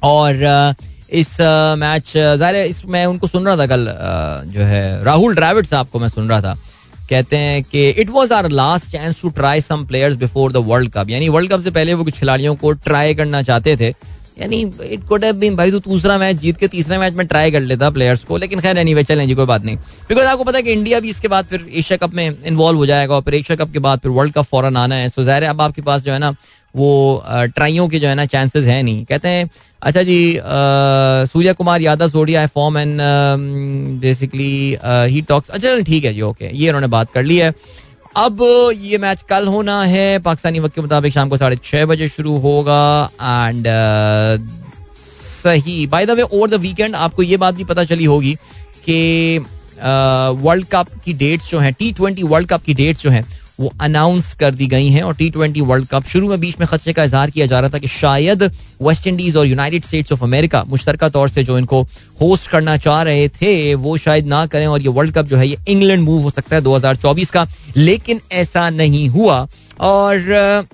[0.03, 0.75] और
[1.11, 1.35] इस
[1.79, 3.87] मैच ज़ाहिर इस, मैं उनको सुन रहा था कल
[4.47, 6.57] जो है, राहुल ड्राविड साहब को मैं सुन रहा था।
[7.09, 10.91] कहते हैं कि it was our last chance to try some players before the World
[10.91, 13.93] Cup यानी वर्ल्ड कप से पहले वो कुछ खिलाड़ियों को ट्राई करना चाहते थे।
[14.37, 17.51] यानी इट कुड हैव बीन भाई तू दूसरा मैच जीत के तीसरे मैच में ट्राई
[17.51, 19.75] कर लेता प्लेयर्स को, लेकिन खैर एनीवे चलें जी, कोई बात नहीं।
[20.09, 22.85] बिकॉज़ आपको पता है कि इंडिया भी इसके बाद फिर एशिया कप में इन्वॉल्व हो
[22.85, 25.43] जाएगा और फिर एशिया कप के बाद फिर वर्ल्ड कप फॉरन आना है। सो ज़ाहिर
[25.43, 26.33] है, अब आपके पास जो है ना,
[26.75, 29.49] वो ट्राइयों के जो है ना चांसेस है नहीं। कहते हैं
[29.81, 30.39] अच्छा जी
[31.31, 32.99] सूर्या कुमार यादव जोड़िया है form and
[34.01, 37.53] basically he talks अच्छा ठीक है जी ओके ये उन्होंने बात कर ली है।
[38.17, 38.41] अब
[38.75, 42.37] ये मैच कल होना है। पाकिस्तानी वक्त के मुताबिक शाम को साढ़े छह बजे शुरू
[42.39, 43.67] होगा एंड
[44.97, 48.33] सही। By the way over the weekend आपको ये बात भी पता चली होगी
[48.85, 49.37] कि
[50.43, 53.25] वर्ल्ड कप की डेट्स जो हैं टी ट्वेंटी वर्ल्ड कप की डेट्स जो हैं
[53.61, 56.67] वो अनाउंस कर दी गई हैं और टी ट्वेंटी वर्ल्ड कप शुरू में बीच में
[56.67, 58.43] खदशे का इजहार किया जा रहा था कि शायद
[58.81, 61.81] वेस्ट इंडीज और यूनाइटेड स्टेट्स ऑफ़ अमेरिका मुश्तर तौर से जो इनको
[62.21, 65.47] होस्ट करना चाह रहे थे, वो शायद ना करें और ये वर्ल्ड कप जो है
[65.47, 67.47] ये इंग्लैंड मूव हो सकता है 2024 का।
[67.77, 69.47] लेकिन ऐसा नहीं हुआ
[69.79, 70.67] और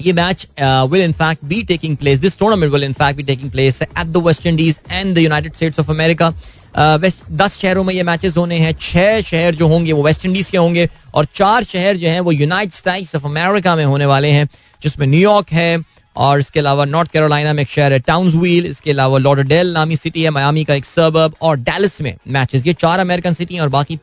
[0.00, 3.50] ये match will in fact be taking place this tournament will in fact be taking
[3.50, 6.32] place at the West Indies and the United States of America
[6.74, 10.50] west, दस शहरों में ये मैचेस होने हैं। छह शहर जो होंगे वो वेस्ट इंडीज
[10.50, 14.30] के होंगे और चार शहर जो हैं वो यूनाइटेड स्टेट्स ऑफ़ अमेरिका में होने वाले
[14.30, 14.48] हैं,
[14.82, 15.78] जिसमें न्यूयॉर्क है
[16.16, 19.96] और इसके अलावा नॉर्थ कैरोलिना में एक शहर है टाउन व्हील इसके अलावा लॉडरडेल नामी
[19.96, 23.62] सिटी है मायामी का एक सबब और डेलिस में मैचेस ये चार अमेरिकन सिटी हैं
[23.62, 23.98] और बाकी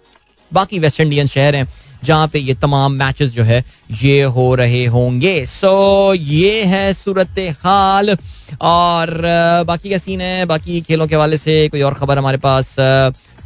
[0.52, 1.68] बाकी वेस्ट इंडियन शहर हैं।
[2.06, 7.40] जहाँ पे ये तमाम मैचेस जो है, ये हो रहे होंगे। सो ये है सूरत
[7.62, 8.16] हाल
[8.64, 9.22] और
[9.68, 12.76] बाकी का सीन है, बाकी खेलों के हवाले से कोई और खबर हमारे पास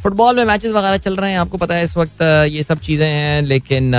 [0.02, 3.06] फुटबॉल में मैचेस वगैरह चल रहे हैं। आपको पता है इस वक्त ये सब चीज़ें
[3.06, 3.92] हैं, लेकिन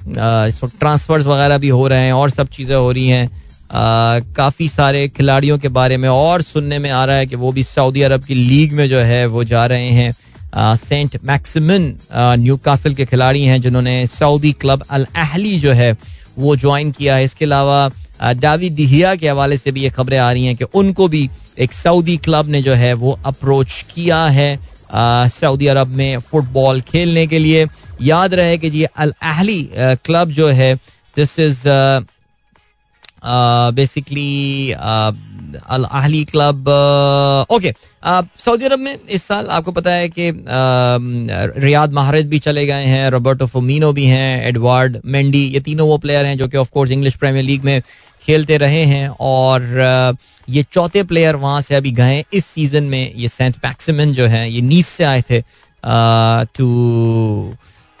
[0.00, 3.28] इस वक्त ट्रांसफर्स वगैरह भी हो रहे हैं और सब चीज़ें हो रही हैं।
[4.34, 7.62] काफ़ी सारे खिलाड़ियों के बारे में और सुनने में आ रहा है कि वो भी
[7.64, 10.12] सऊदी अरब की लीग में जो है, वो जा रहे हैं।
[10.54, 11.92] सेंट मैक्सिमन
[12.38, 15.96] न्यू कासल के खिलाड़ी हैं जिन्होंने सऊदी क्लब अल अहली जो है,
[16.38, 17.90] वो ज्वाइन किया है। इसके अलावा
[18.34, 21.28] डावी डिहिया के हवाले से भी ये खबरें आ रही हैं कि उनको भी
[21.58, 24.58] एक सऊदी क्लब ने जो है, वो अप्रोच किया है
[25.30, 27.66] सऊदी अरब में फुटबॉल खेलने के लिए।
[28.02, 30.74] याद रहे कि जी, अल अहली क्लब जो है
[31.16, 31.62] this is
[33.74, 34.72] basically
[35.56, 36.68] Al club
[37.50, 37.72] okay
[38.44, 40.30] Saudi Arabia में इस साल आपको पता है कि
[41.60, 45.98] रियाद महारज भी चले गए हैं, रोबर्टो फोमिनो भी हैं, एडवर्ड मेंडी, ये तीनों वो
[45.98, 47.80] प्लेयर हैं जो कि of course English Premier League में
[48.22, 50.16] खेलते रहे हैं और
[50.48, 54.50] ये चौथे प्लेयर वहाँ से अभी गए इस सीज़न में ये सेंट पैक्सिमन जो है,
[54.50, 55.42] ये नीस से आए थे
[56.58, 56.66] टू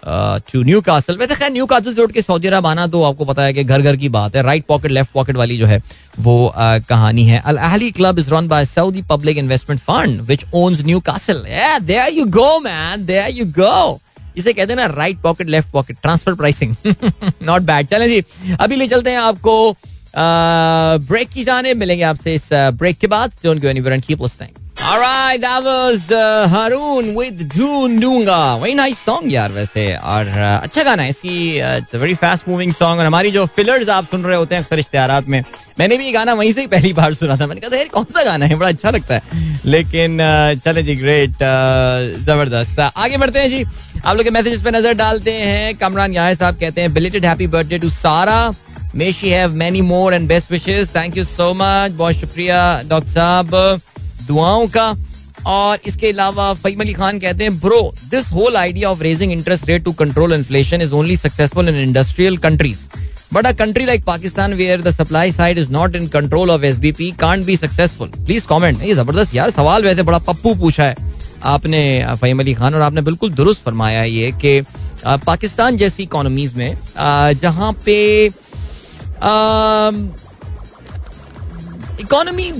[0.04, 3.24] टू न्यू कासल वैसे खैर न्यू कासल से उठ के सऊदी अरब आना तो आपको
[3.24, 5.80] पता है कि घर घर की बात है। राइट पॉकेट लेफ़्ट पॉकेट वाली जो है
[6.18, 10.44] वो uh, कहानी है। Al Ahli club is run by Saudi Public Investment Fund which
[10.54, 11.44] owns Newcastle
[11.82, 14.00] there you go man there you go
[14.36, 16.74] इसे कहते हैं ना right pocket left pocket transfer pricing
[17.42, 18.22] not bad चलें जी
[18.60, 19.76] अभी ले चलते हैं आपको
[21.08, 24.69] ब्रेक की जाने। मिलेंगे आपसे इस ब्रेक के बाद don't go anywhere and keep listening
[24.82, 26.48] Alright, that was uh,
[27.14, 27.42] with
[29.52, 33.44] वैसे। और uh, अच्छा गाना है इसकी it's very fast moving song और हमारी जो
[33.46, 35.42] फिलर्स आप सुन रहे होते हैं अक्सर में
[35.78, 38.04] मैंने भी ये गाना वहीं से ही पहली बार सुना था। मैंने कहा यार कौन
[38.04, 38.54] सा गाना है?
[38.56, 39.22] बड़ा अच्छा लगता है।
[39.64, 43.64] लेकिन uh, चले जी ग्रेट uh, ज़बरदस्त। आगे बढ़ते हैं जी।
[44.04, 47.46] आप लोग के मैसेजेस पे नज़र डालते हैं। कमरान यहाँ साहब कहते हैं belated happy
[47.46, 48.38] birthday to Sara
[48.94, 53.10] may she have many more and best wishes thank you so much बहुत शुक्रिया डॉक्टर
[53.10, 53.80] साहब.
[54.26, 54.94] दुआओं का।
[55.46, 59.68] और इसके अलावा फहीम अली खान कहते हैं bro this whole idea of raising interest
[59.68, 62.88] rate to control inflation is only successful in industrial countries
[63.32, 66.78] but a country like Pakistan where the supply side is not in control of S
[66.78, 70.84] B P can't be successful please comment ये ज़बरदस्त यार, सवाल वैसे बड़ा पप्पू पूछा
[70.84, 70.96] है।
[71.44, 74.60] आपने, फहीम अली खान, और आपने बिल्कुल दुरुस्त फरमाया ये कि
[75.06, 76.76] पाकिस्तान जैसी इकोनॉमीज में
[77.40, 78.26] जहाँ पे
[82.00, 82.50] इकोनॉमी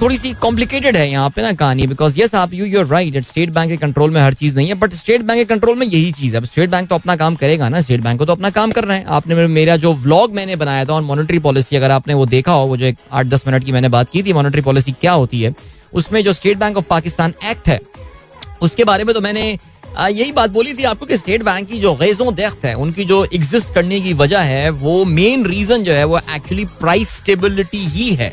[0.00, 3.50] थोड़ी सी कॉम्प्लिकेटेड है यहाँ पे ना कहानी बिकॉज़ यस आप you you're right State
[3.50, 6.10] Bank के कंट्रोल में हर चीज़ नहीं है बट स्टेट बैंक के कंट्रोल में यही
[6.12, 8.50] चीज़ है। अब स्टेट बैंक तो अपना काम करेगा ना स्टेट बैंक को तो अपना
[8.50, 11.90] काम कर रहे हैं। आपने मेरा जो व्लॉग मैंने बनाया था ऑन मॉनिटरी पॉलिसी अगर
[11.90, 14.32] आपने वो देखा हो, वो जो एक आठ दस मिनट की मैंने बात की थी
[14.32, 15.54] मॉनिटरी पॉलिसी क्या होती है,
[15.92, 17.80] उसमें जो State Bank of Pakistan Act है,
[18.62, 19.58] उसके बारे में तो मैंने
[20.00, 23.24] यही बात बोली थी आपको कि स्टेट बैंक की जो गैजों दख्त है, उनकी जो
[23.24, 28.10] एग्जिस्ट करने की वजह है, वो मेन रीजन जो है, वो एक्चुअली प्राइस स्टेबिलिटी ही
[28.14, 28.32] है।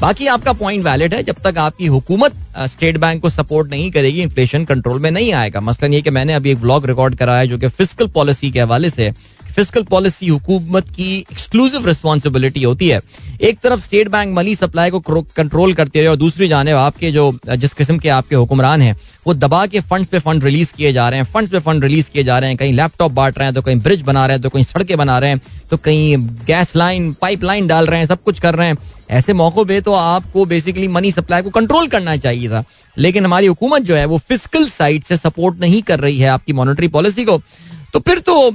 [0.00, 2.34] बाकी आपका पॉइंट वैलिड है, जब तक आपकी हुकूमत
[2.68, 6.34] स्टेट बैंक को सपोर्ट नहीं करेगी इन्फ्लेशन कंट्रोल में नहीं आएगा। मसलन ये कि मैंने
[6.34, 9.10] अभी एक व्लॉग रिकॉर्ड कराया जो कि फ़िज़िकल पॉलिसी के हवाले से
[9.48, 13.00] फ़िज़िकल पॉलिसी हुकूमत की एक्सक्लूसिव रिस्पॉन्सिबिलिटी होती है।
[13.40, 17.32] एक तरफ़ स्टेट बैंक मनी सप्लाई को कंट्रोल करते रहे और दूसरी जाने आपके जो
[17.48, 18.96] जिस किस्म के आपके हुक्मरान हैं,
[19.26, 22.10] वो दबा के फंड पे फंड रिलीज़ किए जा रहे हैं। फंड पे फंड रिलीज़
[22.10, 24.42] किए जा रहे हैं। कहीं लैपटॉप बांट रहे हैं तो कहीं ब्रिज बना रहे हैं
[24.42, 25.40] तो कहीं सड़कें बना रहे हैं
[25.70, 28.76] तो कहीं गैस लाइन पाइप लाइन डाल रहे हैं, सब कुछ कर रहे हैं।
[29.10, 32.64] ऐसे मौक़ों पे तो आपको बेसिकली मनी सप्लाई को कंट्रोल करना चाहिए था।
[32.96, 36.52] लेकिन हमारी हुकूमत जो है, वो फ़िज़िकल साइड से सपोर्ट नहीं कर रही है आपकी
[36.52, 37.40] मॉनेटरी पॉलिसी को।
[37.92, 38.50] तो फिर तो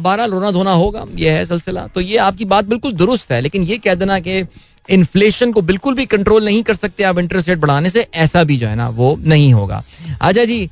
[0.00, 3.62] बारह रोना धोना होगा, ये है सिलसिला। तो ये आपकी बात बिल्कुल दुरुस्त है, लेकिन
[3.62, 4.44] ये कह देना कि
[4.88, 8.56] इन्फ्लेशन को बिल्कुल भी कंट्रोल नहीं कर सकते आप इंटरेस्ट रेट बढ़ाने से, ऐसा भी
[8.56, 9.82] जो है ना, वो नहीं होगा।
[10.20, 10.68] अच्छा जी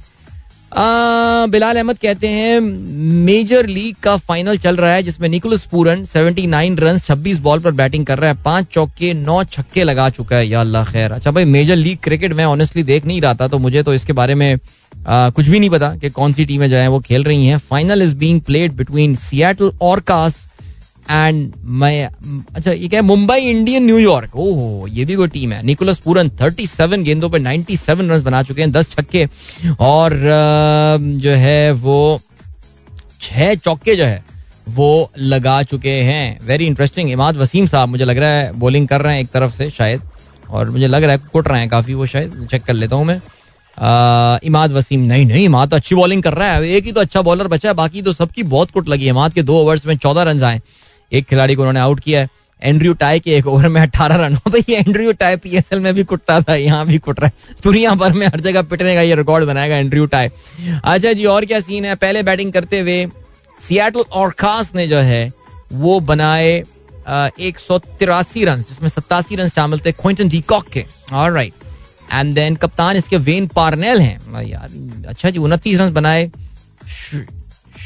[0.72, 6.78] बिलाल अहमद कहते हैं मेजर लीग का फाइनल चल रहा है जिसमें निकोलस पूरन 79
[6.80, 10.48] रन 26 बॉल पर बैटिंग कर रहा है पाँच चौके नौ छक्के लगा चुका है
[10.48, 13.58] या अल्लाह खैर। अच्छा भाई मेजर लीग क्रिकेट मैं ऑनेस्टली देख नहीं रहा था तो
[13.58, 14.58] मुझे तो इसके बारे में
[15.08, 17.58] आ, कुछ भी नहीं पता कि कौन सी टीमें जो है वो खेल रही हैं।
[17.70, 20.45] Final is being played between Seattle और कास्ट
[21.11, 22.09] एंड मैं
[22.54, 27.02] अच्छा ये क्या मुंबई इंडियन न्यूयॉर्क ओह, ये भी कोई टीम है। निकोलस पूरन 37
[27.02, 29.26] गेंदों पर 97 रन बना चुके हैं 10 छक्के।
[29.80, 30.18] और
[31.16, 32.20] जो है, वो
[33.20, 34.24] छह चौके जो है,
[34.68, 39.00] वो लगा चुके हैं। वेरी इंटरेस्टिंग इमाद वसीम साहब, मुझे लग रहा है बॉलिंग कर
[39.00, 40.02] रहे हैं एक तरफ़ से, शायद।
[40.50, 43.04] और मुझे लग रहा है, कुट रहे हैं काफ़ी वो, शायद। चेक कर लेता हूँ
[43.04, 43.20] मैं।
[44.44, 47.22] इमाद वसीम, नहीं नहीं, इमाद तो अच्छी बॉलिंग कर रहा है। एक ही तो अच्छा
[47.22, 49.96] बॉलर बचा है, बाकी तो सबकी बहुत कुट लगी है। इमाद के दो ओवर्स में
[49.96, 50.61] चौदह रन आए।
[51.12, 52.28] एक खिलाड़ी को उन्होंने आउट किया है।
[52.62, 56.04] एंड्रयू टाई के एक ओवर में अठारह रन। हो भाई एंड्रयू टाई पीएसएल में भी
[56.04, 59.14] कुटता था, यहाँ भी कुट रहा है। दुनिया भर में हर जगह पिटने का ये
[59.14, 60.28] रिकॉर्ड बनाएगा एंड्रयू टाई
[60.84, 61.94] अच्छा जी, और क्या सीन है?
[61.96, 63.07] पहले बैटिंग करते हुए
[63.59, 65.32] सियाटल और खास ने जो है,
[65.72, 66.62] वो बनाए
[67.40, 71.52] एक सौ तिरासी रन जिसमें सत्तासी रन शामिल थे क्विंटन डीकॉक के। और राइट
[72.12, 76.30] एंड देन कप्तान इसके वेन पार्नेल हैं। यार अच्छा जी, उनतीस रन बनाए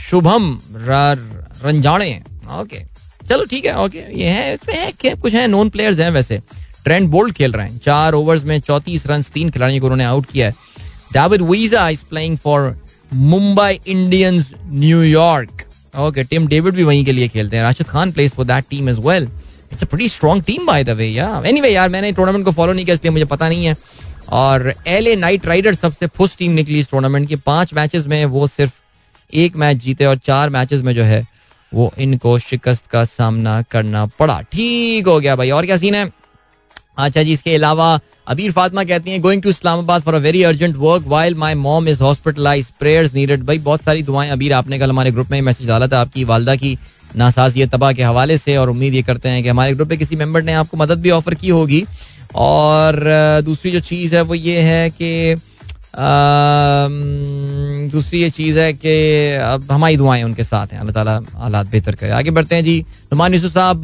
[0.00, 0.58] शुभम
[1.64, 2.10] रंजाणे
[2.52, 2.82] ओके
[3.30, 6.40] चलो ठीक है ओके ये है, इसमें है क्या, कुछ है नॉन प्लेयर्स हैं वैसे।
[6.84, 10.26] ट्रेंड बोल्ड खेल रहे हैं, चार ओवर्स में चौतीस रन तीन खिलाड़ियों को उन्होंने आउट
[10.26, 10.54] किया है।
[11.12, 12.74] David Wiese is playing for
[13.12, 15.62] Mumbai Indians New York
[15.98, 18.88] okay team David भी वहीं के लिए खेलते हैं। Rashid Khan plays for that team
[18.88, 19.28] is well
[19.72, 22.72] it's a pretty strong team by the way या एनीवे यार, मैंने टूर्नामेंट को फॉलो
[22.72, 23.76] नहीं किया, इसलिए मुझे पता नहीं है।
[24.30, 28.24] और एल ए नाइट राइडर सबसे फुस्ट टीम निकली इस टूर्नामेंट की। पाँच मैचेस में
[28.26, 28.72] वो सिर्फ़
[29.32, 31.26] एक मैच जीते और चार मैचेस में जो है
[31.72, 36.10] वो इनको शिकस्त का सामना करना पड़ा। ठीक हो गया भाई, और क्या सीन है?
[36.98, 37.98] अच्छा जी, इसके अलावा
[38.28, 41.88] अबीर फातिमा कहती हैं going to Islamabad for a very urgent work while my mom
[41.88, 45.68] is hospitalize prayers needed भाई, बहुत सारी दुआएँ अबीर, आपने कल हमारे ग्रुप में मैसेज
[45.68, 46.76] डाला था आपकी वालदा की
[47.16, 50.16] नासाजिय तबाह के हवाले से, और उम्मीद ये करते हैं कि हमारे ग्रुप में किसी
[50.16, 51.84] मेंबर ने आपको मदद भी ऑफ़र की होगी।
[52.34, 53.00] और,
[53.44, 55.34] दूसरी जो चीज़ है वो ये है कि
[57.92, 58.92] दूसरी ये चीज़ है कि
[59.44, 62.80] अब हमारी दुआएँ उनके साथ हैं। अल्लाह ताला हालात बेहतर करे। आगे बढ़ते हैं जी।
[63.12, 63.82] नुमान यूसुफ साहब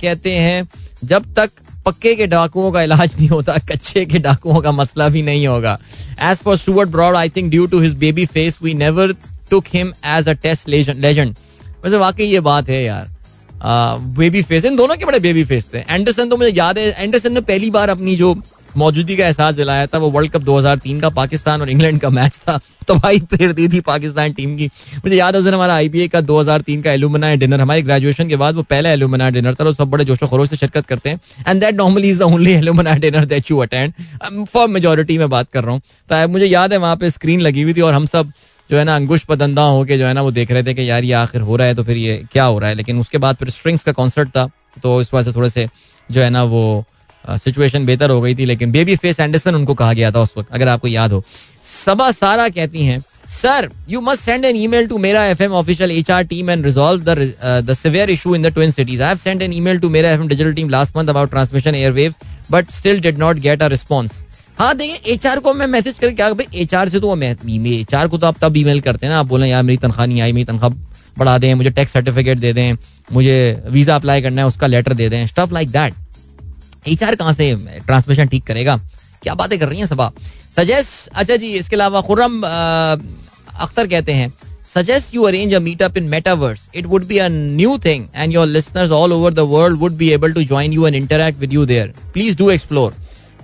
[0.00, 0.68] कहते हैं,
[1.04, 1.50] जब तक
[1.86, 5.78] पक्के के डाकुओं का इलाज नहीं होता, कच्चे के डाकुओं का मसला भी नहीं होगा।
[6.22, 9.12] As for Stuart Broad I think due to his baby face we never
[9.50, 11.34] took him as a test legend
[11.84, 13.08] वैसे वाकई ये बात है यार।
[14.18, 17.32] बेबी फेस इन दोनों के बड़े बेबी फेस थे। एंडरसन तो मुझे याद है एंडरसन
[17.32, 18.34] ने पहली बार अपनी जो
[18.78, 22.36] मौजूदगी का एहसास दिलाया था, वो वर्ल्ड कप 2003 का पाकिस्तान और इंग्लैंड का मैच
[22.38, 22.58] था।
[22.88, 24.66] तो भाई, फिर दी थी पाकिस्तान टीम की।
[24.96, 28.62] मुझे याद है हमारा आईपीए का 2003 का एलुमना डिनर हमारे ग्रेजुएशन के बाद वो
[28.64, 31.74] पहला एलुमना डिनर था, और सब बड़े जोशो खरोश से शिरकत करते हैं। And that
[31.74, 35.72] normally is the only alumna dinner that you attend for majority में बात कर रहा
[35.72, 38.32] हूँ। तो मुझे याद है वहाँ पे स्क्रीन लगी हुई थी, और हम सब
[38.70, 41.04] जो है ना अंगुश पदंदा होके जो है ना, वो देख रहे थे कि यार
[41.04, 42.74] ये आखिर हो रहा है तो फिर ये क्या हो रहा है?
[42.74, 44.48] लेकिन उसके बाद फिर स्ट्रिंग्स का कॉन्सर्ट था
[44.82, 45.66] तो इस वजह से थोड़े से
[46.08, 46.84] जो है ना, वो
[47.24, 50.48] सिचुएशन बेहतर हो गई थी, लेकिन बेबी फेस एंडरसन उनको कहा गया था उस वक्त,
[50.52, 51.22] अगर आपको याद हो।
[51.64, 53.00] सबा सारा कहती हैं
[53.30, 57.74] sir you must send an email to Mera FM official HR team and resolve the
[57.74, 60.52] severe issue in the twin cities I have send an email to Mera FM digital
[60.54, 62.14] team last month about transmission airwave
[62.50, 64.22] but still did not get a response
[64.58, 66.46] हाँ देखिए H R को मैं message करके क्या भाई?
[66.60, 69.46] HR से तो H R को तो आप तब ईमेल करते हैं ना, आप बोले,
[69.46, 70.72] यार, मेरी तनख्वाह नहीं आई, मेरी तनख्वाह
[71.18, 72.76] बढ़ा दें, मुझे टैक्स सर्टिफिकेट दे दें,
[73.12, 75.94] मुझे वीज़ा अप्लाई करना है, उसका लेटर दे दें stuff like that
[76.86, 77.54] H R कहाँ से
[77.86, 78.76] ट्रांसमिशन ठीक करेगा?
[79.22, 80.10] क्या बातें कर रही हैं सभा?
[80.56, 84.32] सजेस्ट अच्छा जी, इसके अलावा खुर्रम अख्तर कहते हैं
[84.74, 88.46] suggest you arrange a meetup in metaverse it would be a new thing and your
[88.46, 91.64] listeners all over the world would be able to join you and interact with you
[91.66, 92.94] there please do explore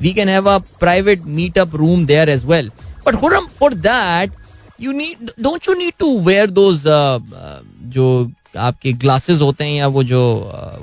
[0.01, 2.71] we can have a private meetup room there as well
[3.07, 4.33] but Khurram for that
[4.81, 6.83] you need don't you need to wear those
[7.95, 8.07] जो
[8.57, 10.23] आपके glasses होते हैं या वो जो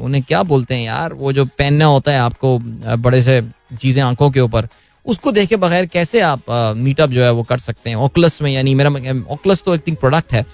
[0.01, 3.41] उन्हें क्या बोलते हैं यार, वो जो पहनना होता है आपको बड़े से
[3.82, 4.67] चीज़ें आँखों के ऊपर,
[5.05, 7.97] उसको देखे बगैर कैसे आप मीटअप जो है वो कर सकते हैं?
[7.97, 8.89] ओकलस में, यानी मेरा
[9.30, 10.45] ओकलस तो एक थिंक प्रोडक्ट है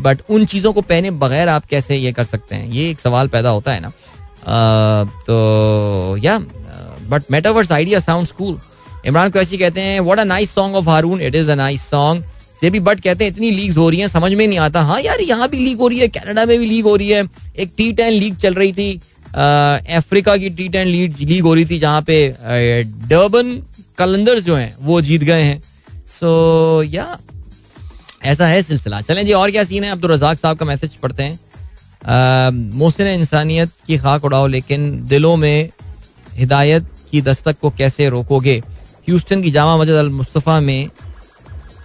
[0.00, 2.68] बट उन चीज़ों को पहने बगैर आप कैसे ये कर सकते हैं?
[2.68, 3.92] ये एक सवाल पैदा होता है ना।
[5.26, 6.38] तो या
[7.08, 8.58] but metaverse idea sounds cool
[9.06, 12.24] Imran Qaisi कहते हैं what a nice song of Haroon it is a nice song
[12.54, 15.00] से भी बट कहते हैं इतनी लीग्स हो रही हैं, समझ में नहीं आता। हाँ
[15.00, 17.24] यार, यहाँ भी लीग हो रही है कनाडा में भी लीग हो रही है।
[17.56, 19.00] एक टी टेन लीग चल रही थी
[19.96, 22.32] अफ्रीका की टी टेन लीग लीग हो रही थी, जहाँ पे
[23.08, 23.60] डर्बन
[23.98, 25.62] कलंदर्स जो हैं, वो जीत गए हैं।
[26.10, 27.18] सो या
[28.24, 29.90] ऐसा है सिलसिला। चलें जी, और क्या सीन है?
[29.92, 31.38] अब्दुल रजाक साहब का मैसेज पढ़ते हैं।
[32.72, 35.70] मोहसिन इंसानियत की खाक उड़ाओ, लेकिन दिलों में
[36.34, 38.56] हिदायत की दस्तक को कैसे रोकोगे?
[39.08, 40.88] ह्यूस्टन की जामा मस्जिद अल मुस्तफ़ा में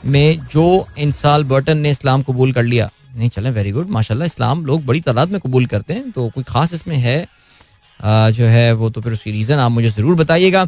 [0.06, 4.66] में जो इंसाल बर्टन ने इस्लाम कबूल कर लिया। नहीं चले वेरी गुड माशाल्लाह इस्लाम
[4.66, 7.28] लोग बड़ी तादाद में कबूल करते हैं तो कोई खास इसमें है
[8.00, 10.62] आ, जो है वो तो फिर उसकी रीजन आप मुझे ज़रूर बताइएगा।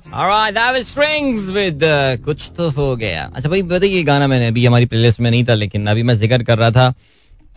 [1.50, 1.80] विद
[2.26, 5.54] कुछ तो हो गया। अच्छा भाई बताइए गाना मैंने अभी हमारी प्लेलिस्ट में नहीं था
[5.56, 6.94] लेकिन अभी मैं ज़िक्र कर रहा था।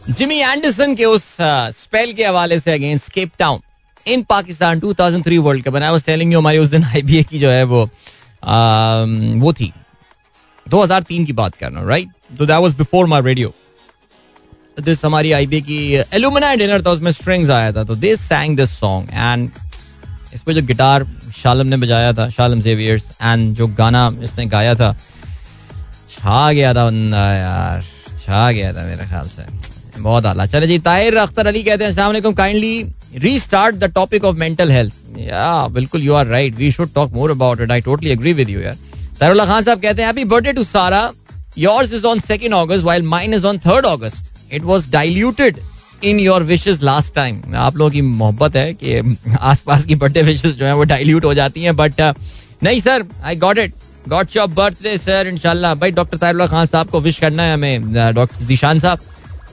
[0.08, 1.24] जिमी एंडरसन के उस
[1.74, 3.60] स्पेल के हवाले से against Cape Town
[4.06, 7.50] in Pakistan 2003 World Cup I was telling you हमारी उस दिन आईबीए की जो
[7.50, 7.82] है वो
[8.44, 9.04] आ,
[9.36, 9.72] वो थी।
[10.66, 12.08] 2003 की बात कर रहा हूँ राइट
[12.38, 13.54] तो that was before my radio
[14.80, 18.70] this हमारी आईबी की एलुमिनाई डिनर था, उसमें स्ट्रिंग्स आया था तो they sang this
[18.78, 19.50] song and
[20.34, 21.06] इस पे जो गिटार
[21.36, 24.92] शालम ने बजाया था, शालम जेवियर्स एंड जो गाना इसने गाया था,
[26.10, 27.84] छा गया था बंदा यार,
[28.24, 29.42] छा गया था मेरे ख्याल से।
[30.00, 32.84] बहुत आला। चले जी, ताहिर अख्तर अली कहते हैं, अस्सलाम kindly
[33.22, 37.30] restart the topic of mental health या बिल्कुल you are right we should talk more
[37.30, 38.76] about it I totally agree with you यार।
[39.20, 41.10] तारुल्ला खान साहब कहते हैं happy birthday to Sara
[41.58, 45.58] yours is on second August while mine is on third August it was diluted
[46.04, 50.58] in your wishes last time आप लोगों की मोहब्बत है कि आसपास की बर्थडे विशेज
[50.58, 52.14] जो है वो डाइल्यूट हो जाती हैं बट uh,
[52.62, 53.74] नहीं sir I got it
[54.08, 57.92] got your birthday sir इनशाला भाई डॉक्टर तारुल्ला खान साहब को विश करना है हमें
[58.14, 58.98] डॉक्टर uh, जीशान साहब।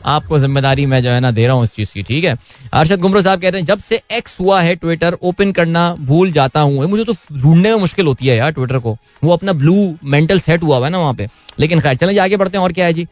[0.05, 2.37] आपको ज़िम्मेदारी मैं जो है ना दे रहा हूँ इस चीज़ की, ठीक है?
[2.73, 6.61] अर्शद गुमरो साहब कहते हैं, जब से एक्स हुआ है ट्विटर ओपन करना भूल जाता
[6.61, 10.39] हूँ। मुझे तो ढूँढने में मुश्किल होती है यार ट्विटर को। वो अपना ब्लू मेंटल
[10.39, 11.27] सेट हुआ है ना वहाँ पे।
[11.59, 13.07] लेकिन खैर, चलें आगे बढ़ते हैं, और क्या है जी?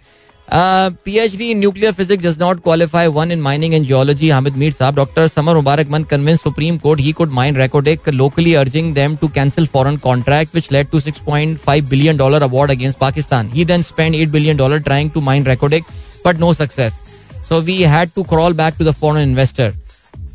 [0.52, 4.72] P H D nuclear physics does not qualify one in mining and geology Hamid Mir
[4.72, 5.56] sahab doctor Samar
[5.92, 9.98] Mubarakmand convince Supreme Court he could mine Reko Diq locally urging them to cancel foreign
[10.00, 14.16] contract which led to six point five billion dollar award against Pakistan he then spend
[14.16, 15.84] eight billion dollar trying to mine Reko Diq.
[16.28, 16.94] But no success
[17.50, 19.72] so we had to crawl back to the foreign investor.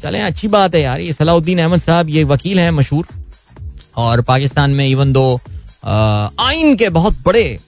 [0.03, 3.07] चले, अच्छी बात है यार, ये सलाउद्दीन अहमद साहब ये वकील हैं मशहूर।
[3.97, 5.41] और पाकिस्तान में इवन दो
[6.41, 7.59] आइन के बहुत बड़े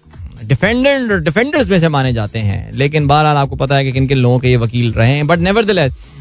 [0.45, 4.19] डिफेंडर डिफेंडर्स में से माने जाते हैं। लेकिन बहरहाल आपको पता है कि किन किन
[4.19, 5.71] लोगों के ये वकील रहे हैं। बट नेवर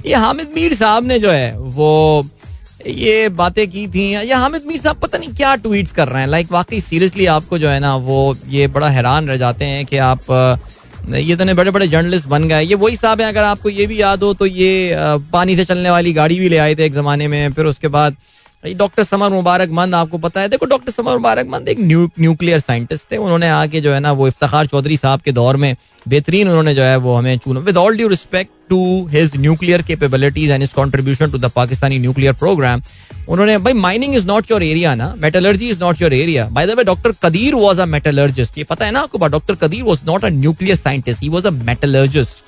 [0.05, 2.27] ये हामिद मीर साहब ने जो है, वो
[2.87, 6.27] ये बातें की थी। या हामिद मीर साहब पता नहीं क्या ट्वीट्स कर रहे हैं।
[6.27, 9.97] लाइक वाकई सीरियसली आपको जो है ना, वो ये बड़ा हैरान रह जाते हैं कि
[9.97, 10.19] आप
[11.07, 13.99] ये तो बड़े बड़े जर्नलिस्ट बन गए ये वही साहब हैं, अगर आपको ये भी
[14.01, 14.95] याद हो तो ये
[15.33, 18.15] पानी से चलने वाली गाड़ी भी ले आए थे एक जमाने में, फिर उसके बाद
[18.73, 22.59] डॉक्टर समर मुबारक मंद आपको पता है। देखो डॉक्टर समर मुबारक मंद एक न्यू, न्यूक्लियर
[22.59, 25.75] साइंटिस्ट थे। उन्होंने आके जो है ना वो इफ्तार चौधरी साहब के दौर में
[26.07, 30.51] बेहतरीन उन्होंने जो है वो हमें चुना। With all due respect to his nuclear capabilities
[30.51, 32.81] and his contribution to the Pakistani nuclear programme
[33.29, 36.77] उन्होंने भाई mining is not your area ना। Metallurgy is not your area by the
[36.77, 40.25] way doctor Qadeer was a metallurgist ये पता है ना आपको doctor Qadeer was not
[40.25, 42.43] a nuclear scientist he was a metallurgist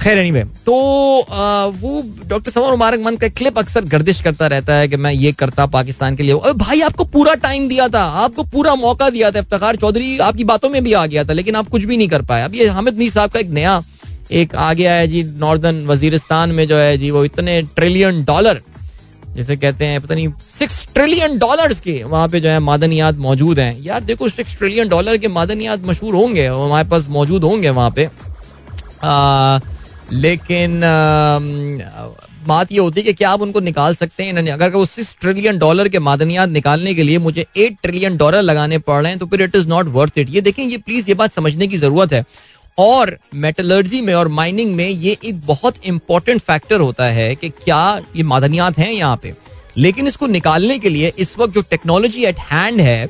[0.00, 0.74] खैर anyway तो
[1.20, 5.12] आ, वो डॉक्टर समर मुबारक मंद का क्लिप अक्सर गर्दिश करता रहता है कि मैं
[5.12, 9.10] ये करता पाकिस्तान के लिए। अरे भाई आपको पूरा टाइम दिया था आपको पूरा मौका
[9.10, 11.96] दिया था इफ्तार। चौधरी आपकी बातों में भी आ गया था लेकिन आप कुछ भी
[11.96, 13.82] नहीं कर पाए। अब ये हामिद मीर साहब का एक नया
[14.32, 18.60] एक आ गया है जी नॉर्दर्न वजीरिस्तान में जो है जी वो इतने ट्रिलियन डॉलर
[19.36, 20.28] जैसे कहते हैं पता नहीं
[20.58, 24.88] सिक्स ट्रिलियन डॉलर के वहाँ पे जो है मादनियात मौजूद हैं। यार देखो सिक्स ट्रिलियन
[24.88, 28.08] डॉलर के मादनियात मशहूर होंगे हमारे पास मौजूद होंगे वहाँ पे।
[29.04, 29.58] आ,
[30.12, 30.80] लेकिन
[32.46, 34.50] बात ये होती है कि क्या आप उनको निकाल सकते हैं?
[34.50, 38.78] अगर वो सिक्स ट्रिलियन डॉलर के मादनियात निकालने के लिए मुझे एट ट्रिलियन डॉलर लगाने
[38.80, 41.14] पड़ रहे हैं तो फिर it is not worth it ये देखें, ये प्लीज़ ये
[41.14, 42.24] बात समझने की ज़रूरत है।
[42.78, 48.00] और मेटलर्जी में और माइनिंग में ये एक बहुत इंपॉर्टेंट फैक्टर होता है कि क्या
[48.16, 49.34] ये मादनियात हैं यहाँ पे।
[49.76, 53.08] लेकिन इसको निकालने के लिए इस वक्त जो टेक्नोलॉजी एट हैंड है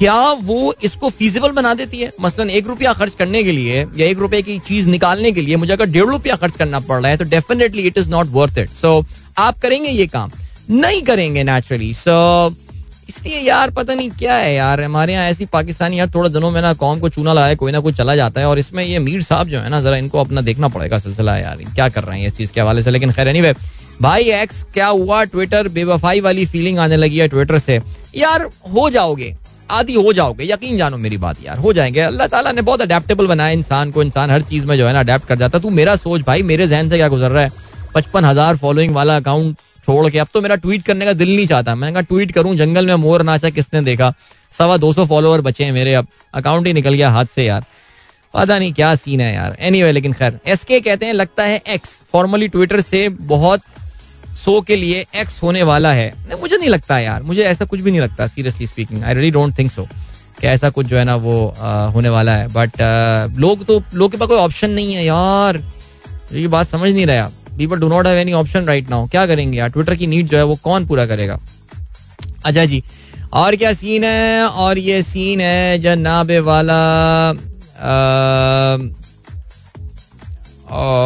[0.00, 2.12] क्या वो इसको फीजिबल बना देती है?
[2.20, 5.56] मसलन एक रुपया खर्च करने के लिए या एक रुपए की चीज़ निकालने के लिए
[5.56, 8.58] मुझे अगर डेढ़ रुपया खर्च करना पड़ रहा है तो definitely it is not worth
[8.58, 9.04] it so
[9.38, 10.30] आप करेंगे ये काम?
[10.70, 12.54] नहीं करेंगे नेचुरली सो
[13.08, 16.60] इसलिए यार पता नहीं क्या है यार, हमारे यहाँ ऐसी पाकिस्तानी यार थोड़ा दिनों में
[16.62, 19.22] ना कौम को चूना लगाए कोई ना कोई चला जाता है और इसमें ये मीर
[19.22, 22.26] साहब जो है ना, जरा इनको अपना देखना पड़ेगा सिलसिला यार, क्या कर रहे हैं
[22.26, 23.52] इस चीज़ के हवाले से। लेकिन खैर एनी
[24.02, 25.22] भाई एक्स क्या हुआ?
[25.24, 27.80] ट्विटर बेवफाई वाली फीलिंग आने लगी है ट्विटर से।
[28.16, 29.34] यार, हो जाओगे।
[29.70, 33.26] आदि हो जाओगे। यकीन जानो मेरी बात यार हो जाएँगे। अल्लाह ताला ने बहुत अडेप्टेबल
[33.26, 35.96] बनाया इंसान को। इंसान हर चीज़ में जो है ना अडेप्ट कर जाता तू मेरा
[35.96, 37.50] सोच भाई मेरे जहन से क्या गुजर रहा है?
[37.94, 39.56] पचपन हज़ार फॉलोइंग वाला अकाउंट
[39.86, 42.54] छोड़ के। अब तो मेरा ट्वीट करने का दिल नहीं चाहता। मैंने कहा ट्वीट करूँ?
[42.56, 44.12] जंगल में मोर नाचा किसने देखा।
[44.52, 47.64] सवा दो सौ फॉलोअर बचे हैं मेरे। अब अकाउंट ही निकल गया हाथ से यार।
[48.34, 51.62] पता नहीं क्या सीन है यार। एनी anyway, लेकिन खैर एस कहते हैं लगता है
[51.68, 53.62] एक्स फॉर्मली ट्विटर से बहुत
[54.44, 57.80] सो के लिए एक्स होने वाला है। नहीं, मुझे नहीं लगता यार मुझे ऐसा कुछ
[57.80, 59.86] भी नहीं लगता seriously speaking I really don't think so
[60.40, 62.80] कि ऐसा कुछ जो है ना वो आ, होने वाला है। बट
[63.38, 65.62] लोग तो लोग के पास कोई ऑप्शन नहीं है यार।
[66.32, 69.58] ये बात समझ नहीं रहा people do not have any option right now क्या करेंगे
[69.58, 69.68] यार?
[69.68, 71.38] ट्विटर की नीड जो है वो कौन पूरा करेगा?
[72.44, 72.82] अच्छा जी
[73.32, 74.44] और क्या सीन है?
[74.44, 76.80] और ये सीन है जनाबे वाला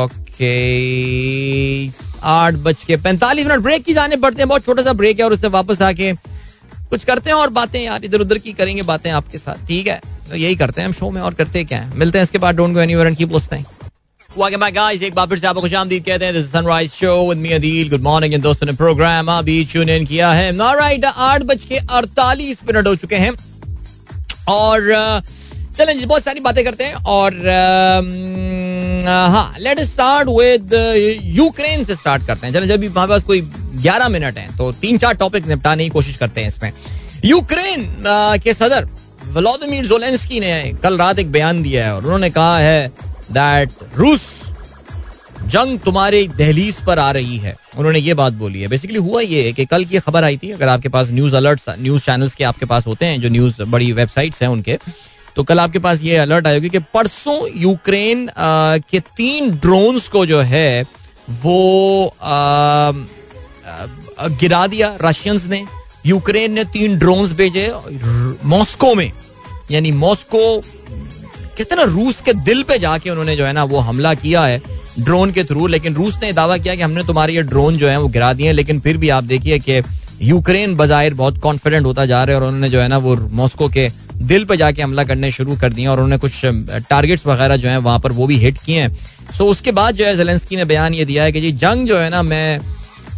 [0.04, 0.52] ओके
[2.26, 5.24] आठ बज के पैंतालीस मिनट। ब्रेक की जाने पड़ते हैं, बहुत छोटा सा ब्रेक है
[5.24, 6.12] और उससे वापस आके
[6.90, 10.00] कुछ करते हैं और बातें यार इधर उधर की करेंगे बातें आपके साथ, ठीक है?
[10.30, 12.56] तो यही करते हैं हम शो में और करते क्या है। मिलते हैं इसके बाद
[12.56, 13.64] don't go anywhere and keep listening
[14.30, 18.00] Welcome एक बार फिर से आपको कहते हैं this sunrise show with me Adeel good
[18.02, 22.86] morning दोस्तों ने प्रोग्राम अभी ट्यून इन किया है। ऑलराइट आठ बज के अड़तालीस मिनट
[22.86, 23.30] हो चुके हैं।
[24.48, 24.90] और
[25.76, 27.34] चलें जी, बहुत सारी बातें करते हैं और
[29.06, 30.74] हाँ लेट स्टार्ट विद
[31.36, 34.70] यूक्रेन से स्टार्ट करते हैं। चलें, जब भी हमारे पास कोई ग्यारह मिनट है तो
[34.74, 36.72] तीन चार टॉपिक निपटाने की कोशिश करते हैं इसमें।
[37.24, 38.02] यूक्रेन
[38.44, 38.88] के सदर
[39.26, 42.88] व्लादिमीर जोलेंस्की ने कल रात एक बयान दिया है और उन्होंने कहा है
[43.32, 44.22] दैट रूस
[45.44, 49.52] जंग तुम्हारे दहलीज पर आ रही है। उन्होंने ये बात बोली है। बेसिकली हुआ ये
[49.52, 52.66] कि कल की खबर आई थी, अगर आपके पास न्यूज़ अलर्ट न्यूज़ चैनल्स के आपके
[52.66, 54.78] पास होते हैं, जो न्यूज़ बड़ी वेबसाइट्स हैं उनके
[55.36, 58.28] तो कल आपके पास ये अलर्ट आएगी कि परसों यूक्रेन
[58.90, 60.82] के तीन ड्रोन्स को जो है
[61.42, 62.92] वो आ,
[64.40, 65.64] गिरा दिया रशियंस ने।
[66.06, 67.72] यूक्रेन ने तीन ड्रोन्स भेजे
[68.44, 69.10] मॉस्को में।
[69.70, 74.14] यानी मॉस्को कहते ना रूस के दिल पे जाके उन्होंने जो है ना वो हमला
[74.14, 74.62] किया है
[75.00, 77.98] ड्रोन के थ्रू लेकिन रूस ने दावा किया कि हमने तुम्हारे ये ड्रोन जो है
[78.00, 79.82] वो गिरा दिए लेकिन फिर भी आप देखिए कि
[80.22, 83.68] यूक्रेन बाहिर बहुत कॉन्फिडेंट होता जा रहा है और उन्होंने जो है ना वो मॉस्को
[83.68, 83.88] के
[84.22, 86.40] दिल पे जाके हमला करने शुरू कर दिए और उन्होंने कुछ
[86.90, 90.04] टारगेट्स वगैरह जो है वहाँ पर वो भी हिट किए हैं। सो उसके बाद जो
[90.06, 92.60] है जेलेंस्की ने बयान ये दिया है कि जी जंग जो है ना मैं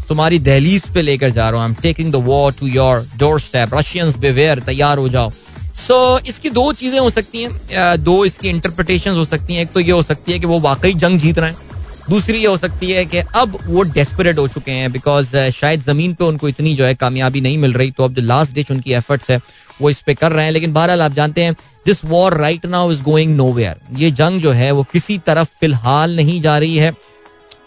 [0.09, 3.07] तुम्हारी दहलीज पे लेकर जा रहा हूँ। I am taking the war to your
[3.41, 8.25] doorstep Russians beware तैयार हो जाओ। सो so, इसकी दो चीज़ें हो सकती हैं दो
[8.25, 11.19] इसकी इंटरप्रिटेशन हो सकती हैं। एक तो ये हो सकती है कि वो वाकई जंग
[11.21, 11.65] जीत रहे हैं।
[12.11, 16.15] दूसरी ये हो सकती है कि अब वो डेस्परेट हो चुके हैं बिकॉज़ शायद ज़मीन
[16.15, 18.93] पे उनको इतनी जो है कामयाबी नहीं मिल रही तो अब जो लास्ट डिच उनकी
[18.95, 19.41] एफर्ट्स है
[19.81, 21.55] वो इस पे कर रहे हैं। लेकिन बहरहाल आप जानते हैं
[21.87, 26.17] this war right now is going no ये जंग जो है वो किसी तरफ़ फ़िलहाल
[26.17, 26.93] नहीं जा रही है।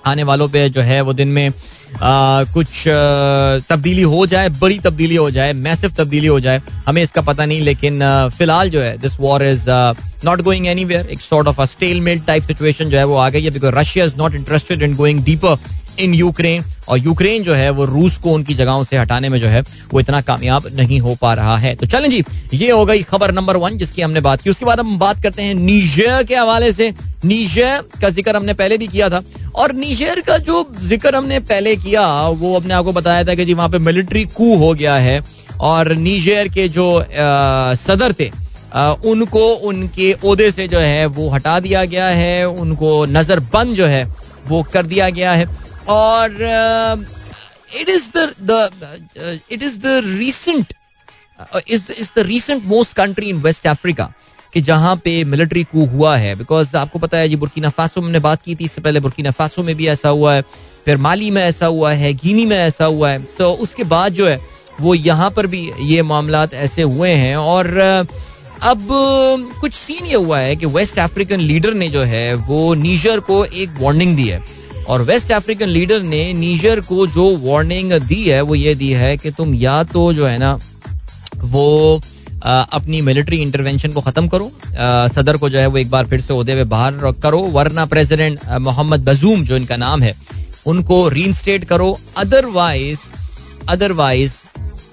[0.08, 2.84] आने वालों पे जो है वो दिन में आ, कुछ
[3.70, 7.62] तब्दीली हो जाए बड़ी तब्दीली हो जाए मैसिव तब्दीली हो जाए हमें इसका पता नहीं।
[7.62, 8.00] लेकिन
[8.38, 9.70] फ़िलहाल जो है this war is
[10.26, 11.66] not going anywhere एक sort of a
[12.02, 14.96] stalemate type situation जो है वो आ गई है because Russia is not interested in
[14.96, 15.58] going deeper
[16.00, 19.48] in Ukraine और यूक्रेन जो है वो रूस को उनकी जगहों से हटाने में जो
[19.48, 22.24] है वो इतना कामयाब नहीं हो पा रहा है। तो चलें जी
[22.54, 25.44] ये हो गई खबर नंबर वन जिसकी हमने बात की। उसके बाद हम बात करते
[25.44, 26.94] हैं नीजर के हवाले से।
[27.26, 29.22] नीजर का ज़िक्र हमने पहले भी किया था
[29.56, 33.54] और नीजर का जो ज़िक्र हमने पहले किया वो अपने आपको बताया था कि जी
[33.54, 35.22] वहाँ पे मिलिट्री कू हो गया है
[35.62, 38.30] और नीजर के जो आ, सदर थे
[38.74, 43.86] आ, उनको उनके ओहदे से जो है वो हटा दिया गया है उनको नजरबंद जो
[43.86, 44.04] है
[44.48, 45.46] वो कर दिया गया है।
[45.90, 46.32] और
[47.80, 50.74] it is the it is the recent
[51.68, 51.84] is
[52.16, 54.12] the recent most country in west Africa
[54.54, 58.22] कि जहाँ पे मिलिट्री कू हुआ है। बिकॉज़ आपको पता है जी बुरकीना फासो में
[58.22, 60.42] बात की थी इससे पहले बुरकीना फासो में भी ऐसा हुआ है।
[60.86, 64.14] फिर माली में ऐसा हुआ है गिनी में ऐसा हुआ है। सो so, उसके बाद
[64.14, 64.40] जो है
[64.82, 67.78] वो यहाँ पर भी ये मामला ऐसे हुए हैं। और
[68.64, 68.88] अब
[69.62, 73.44] कुछ सीन ये हुआ है कि वेस्ट अफ्रीकन लीडर ने जो है वो नीजर को
[73.46, 74.44] एक वार्निंग दी है।
[74.90, 79.16] और वेस्ट अफ्रीकन लीडर ने नीजर को जो वार्निंग दी है वो ये दी है
[79.18, 80.54] कि तुम या तो जो है ना
[81.36, 82.02] वो
[82.44, 86.06] आ, अपनी मिलिट्री इंटरवेंशन को खत्म करो आ, सदर को जो है वो एक बार
[86.06, 90.16] फिर से होते हुए बाहर करो वरना प्रेसिडेंट मोहम्मद बजूम जो इनका नाम है
[90.66, 93.00] उनको रीइंस्टेट करो अदरवाइज़
[93.70, 94.34] अदरवाइज़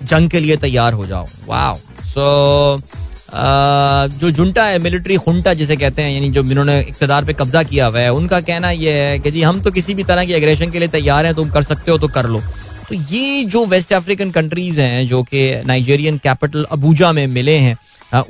[0.02, 1.74] जंग के लिए तैयार हो जाओ। वाह
[2.04, 7.32] सो so, जो जुंटा है मिलिट्री खुंटा जिसे कहते हैं, यानी जो जिन्होंने इकतदार पे
[7.32, 10.24] कब्जा किया हुआ है, उनका कहना यह है कि जी, हम तो किसी भी तरह
[10.24, 12.40] की एग्रेशन के लिए तैयार हैं, तुम कर सकते हो तो कर लो।
[12.88, 17.76] तो ये जो वेस्ट अफ्रीकन कंट्रीज़ हैं, जो कि नाइजेरियन कैपिटल अबूजा में मिले हैं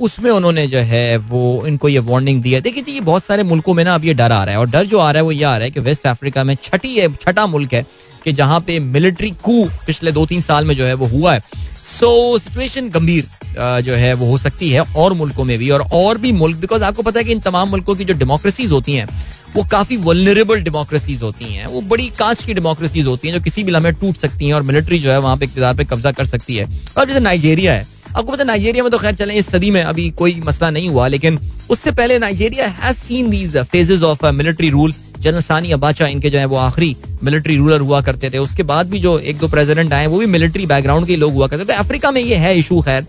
[0.01, 3.42] उसमें उन्होंने जो है, वो इनको ये वार्निंग दी है देखिए जी, ये बहुत सारे
[3.42, 5.24] मुल्कों में ना अब ये डर आ रहा है, और डर जो आ रहा है
[5.24, 7.84] वो ये आ रहा है कि वेस्ट अफ्रीका में छठी है, छठा मुल्क है,
[8.24, 11.42] कि जहाँ पे मिलिट्री कू पिछले दो तीन साल में जो है वो हुआ है।
[11.84, 13.28] सो सिचुएशन गंभीर।
[13.59, 16.82] जो है, वो हो सकती है और मुल्कों में भी और और भी मुल्क बिकॉज़
[16.82, 19.09] आपको पता है कि इन तमाम मुल्कों की जो डेमोक्रेसीज होती हैं,
[19.57, 23.62] वो काफ़ी वनरेबल डेमोक्रेसीज होती हैं। वो बड़ी कांच की डेमोक्रेसीज होती हैं जो किसी
[23.64, 26.24] भी लम्हे टूट सकती हैं और मिलिट्री जो है वहाँ पे इकतदार पे कब्जा कर
[26.24, 26.66] सकती है।
[26.98, 29.82] और जैसे नाइजेरिया है, आपको पता है नाइजेरिया में तो खैर चले, इस सदी में
[29.82, 31.38] अभी कोई मसला नहीं हुआ, लेकिन
[31.70, 36.38] उससे पहले Nigeria has seen these phases of military rule general Sani Abacha इनके जो
[36.38, 39.92] है, वो आखिरी मिलिट्री रूलर हुआ करते थे। उसके बाद भी जो एक दो प्रेसिडेंट
[39.92, 42.80] आए, वो भी मिलिट्री बैकग्राउंड के लोग हुआ करते थे। अफ्रीका में ये है इशू
[42.80, 43.07] खैर।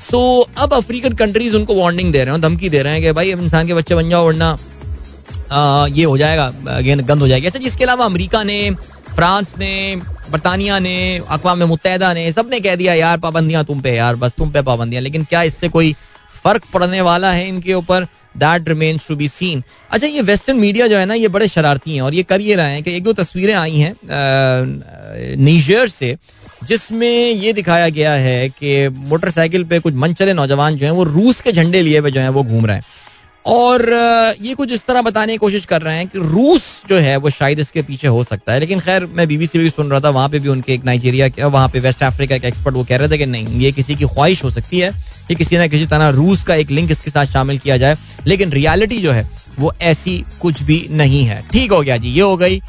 [0.00, 3.12] सो so, अब अफ्रीकन कंट्रीज़ उनको वार्निंग दे रहे हैं धमकी दे रहे हैं कि
[3.12, 4.56] भाई इंसान के बच्चे बन जाओ वरना
[5.94, 6.46] ये हो जाएगा
[6.76, 8.58] अगेन गंद हो जाएगी। अच्छा जिसके अलावा अमरीका ने
[9.14, 9.74] फ्रांस ने
[10.30, 10.96] बरतानिया ने
[11.28, 15.02] अकवा मुतहदा ने सबने कह दिया यार पाबंदियाँ तुम पे यार बस तुम पे पाबंदियाँ
[15.02, 15.92] लेकिन क्या इससे कोई
[16.42, 18.06] फ़र्क पड़ने वाला है इनके ऊपर?
[18.38, 21.94] That remains to be seen अच्छा ये वेस्टर्न मीडिया जो है ना ये बड़े शरारती
[21.94, 23.94] हैं और ये कर ये रहे हैं कि एक दो तस्वीरें आई हैं
[25.36, 26.16] नीजर से
[26.70, 31.04] जिसमें ये दिखाया गया है कि मोटरसाइकिल पे कुछ मन चले नौजवान जो हैं, वो
[31.04, 32.84] रूस के झंडे लिए हुए जो हैं, वो घूम रहे हैं।
[33.46, 33.82] और
[34.42, 37.30] ये कुछ इस तरह बताने की कोशिश कर रहे हैं कि रूस जो है, वो
[37.30, 40.28] शायद इसके पीछे हो सकता है। लेकिन खैर, मैं बीबीसी भी सुन रहा था, वहाँ
[40.28, 43.08] पे भी उनके एक नाइजीरिया के, वहाँ पे वेस्ट अफ्रीका के एक्सपर्ट वो कह रहे
[43.08, 44.92] थे कि नहीं, ये किसी की ख्वाहिश हो सकती है
[45.28, 47.96] कि किसी ना किसी तरह रूस का एक लिंक इसके साथ शामिल किया जाए।
[48.26, 52.22] लेकिन रियालिटी जो है, वो ऐसी कुछ भी नहीं है। ठीक हो गया जी, ये
[52.22, 52.60] हो गई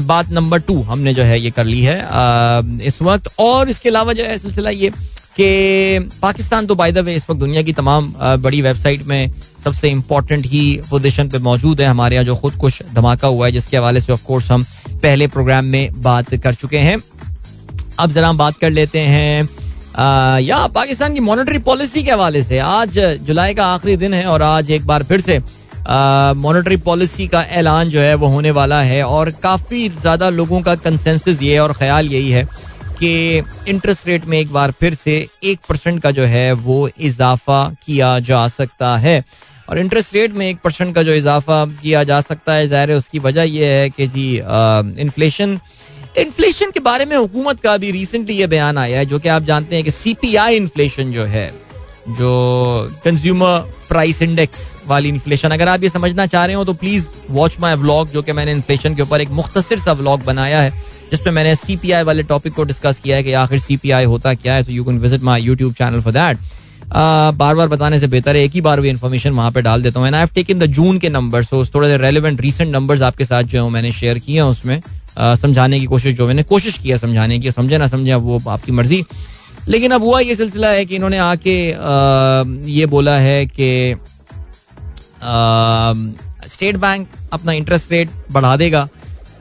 [0.00, 1.96] बात नंबर टू हमने जो है ये कर ली है
[2.86, 4.90] इस वक्त। और इसके अलावा जो है सिलसिला ये
[5.36, 8.12] कि पाकिस्तान तो बाय द वे इस वक्त दुनिया की तमाम
[8.42, 9.32] बड़ी वेबसाइट में
[9.64, 13.52] सबसे इम्पोर्टेंट ही पोजिशन पे मौजूद है। हमारे यहाँ जो खुद कुछ धमाका हुआ है,
[13.52, 16.96] जिसके हवाले से ऑफ़ कोर्स हम पहले प्रोग्राम में बात कर चुके हैं।
[17.98, 19.48] अब जरा हम बात कर लेते हैं
[20.40, 24.42] या पाकिस्तान की मॉनेटरी पॉलिसी के हवाले से। आज जुलाई का आखिरी दिन है और
[24.42, 25.38] आज एक बार फिर से
[25.88, 30.74] मॉनेटरी पॉलिसी का ऐलान जो है वो होने वाला है और काफ़ी ज़्यादा लोगों का
[30.76, 32.44] कंसेंसस ये और ख्याल यही है
[32.98, 37.64] कि इंटरेस्ट रेट में एक बार फिर से एक परसेंट का जो है वो इजाफा
[37.86, 39.22] किया जा सकता है।
[39.68, 43.18] और इंटरेस्ट रेट में एक परसेंट का जो इजाफा किया जा सकता है, ज़ाहिर उसकी
[43.18, 44.34] वजह यह है कि जी
[45.02, 45.58] इन्फ्लेशन
[46.18, 49.42] इन्फ्लेशन के बारे में हुकूमत का भी रिसेंटली ये बयान आया है, जो कि आप
[49.42, 51.46] जानते हैं कि सीपीआई इन्फ्लेशन जो है
[52.08, 57.06] जो कंज्यूमर प्राइस इंडेक्स वाली इन्फ्लेशन अगर आप ये समझना चाह रहे हो तो प्लीज़
[57.30, 60.70] वॉच माई व्लॉग जो कि मैंने इन्फ्लेशन के ऊपर एक मुख्तर सा व्लॉग बनाया है
[61.10, 64.62] जिसमें मैंने सीपीआई वाले टॉपिक को डिस्कस किया है कि आखिर सीपीआई होता क्या है
[64.64, 66.38] तो you can visit my YouTube channel for that
[67.34, 70.00] बार बार बताने से बेहतर है, एक ही बार वो इन्फॉर्मेशन वहाँ पे डाल देता
[70.00, 73.24] हूँ and I taken the June के नंबर सो थोड़े से रेलिवेंट रीसेंट नंबर्स आपके
[73.24, 74.80] साथ जो है मैंने शेयर किए हैं उसमें।
[75.18, 79.02] समझाने की कोशिश जो मैंने कोशिश किया समझाने की, समझे ना समझे वो आपकी मर्ज़ी।
[79.68, 81.56] लेकिन अब हुआ ये सिलसिला है कि इन्होंने आके
[82.70, 83.96] ये बोला है कि
[86.48, 88.88] स्टेट बैंक अपना इंटरेस्ट रेट बढ़ा देगा।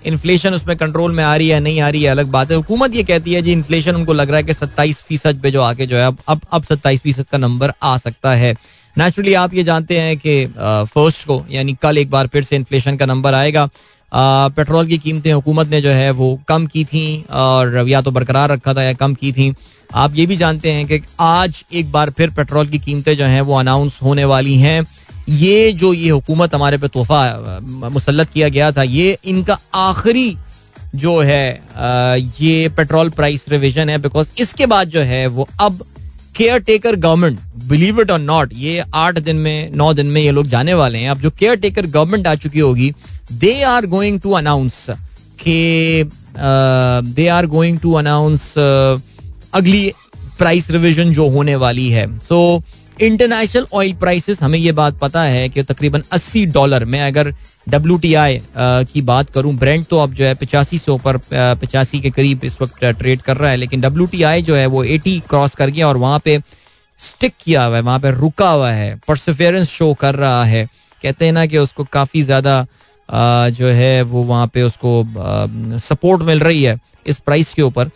[0.05, 2.95] इन्फ्लेशन उसमें कंट्रोल में आ रही है, नहीं आ रही है, अलग बात है। हुकूमत
[2.95, 5.85] ये कहती है जी इन्फ्लेशन उनको लग रहा है कि सत्ताईस फ़ीसद पे जो आके
[5.85, 8.53] जो है, अब अब अब सत्ताईस फ़ीसद का नंबर आ सकता है।
[8.95, 12.97] नेचुरली आप ये जानते हैं कि फ़र्स्ट को, यानी कल एक बार फिर से इन्फ्लेशन
[12.97, 13.69] का नंबर आएगा।
[14.11, 18.49] पेट्रोल की कीमतें हुकूमत ने जो है, वो कम की थी और या तो बरकरार
[18.49, 19.53] रखा था या कम की थी।
[19.93, 23.41] आप ये भी जानते हैं कि आज एक बार फिर पेट्रोल की कीमतें जो हैं
[23.41, 24.85] वो अनाउंस होने वाली हैं।
[25.29, 30.37] ये जो ये हुकूमत हमारे पे तोहफा मुसलत किया गया था, ये इनका आखिरी
[30.95, 31.63] जो है
[32.41, 35.83] ये पेट्रोल प्राइस रिविजन है बिकॉज़ इसके बाद जो है वो अब
[36.35, 40.31] caretaker government believe it और नॉट ये आठ दिन में, नौ दिन में ये
[40.31, 42.91] लोग जाने वाले हैं। अब जो केयर टेकर गवर्नमेंट आ चुकी होगी
[43.33, 44.85] they are going to announce
[45.39, 46.03] के
[47.13, 48.53] they are going to announce
[49.53, 49.93] अगली
[50.37, 52.63] प्राइस रिविजन जो होने वाली है। सो
[53.01, 57.33] इंटरनेशनल ऑयल प्राइसेस हमें ये बात पता है कि तकरीबन 80 डॉलर में अगर
[57.69, 62.43] डब्ल्यूटीआई की बात करूँ ब्रेंड तो अब जो है पचासी सौ पर पचासी के करीब
[62.43, 65.87] इस वक्त ट्रेड कर रहा है, लेकिन डब्ल्यूटीआई जो है वो 80 क्रॉस कर गया
[65.87, 66.39] और वहाँ पे
[66.99, 70.65] स्टिक किया हुआ है, वहाँ पे रुका हुआ है परसिफेरेंस शो कर रहा है।
[71.01, 72.65] कहते हैं ना कि उसको काफ़ी ज़्यादा
[73.51, 75.03] जो है वो वहाँ पे उसको
[75.79, 76.77] सपोर्ट मिल रही है
[77.07, 77.89] इस प्राइस के ऊपर।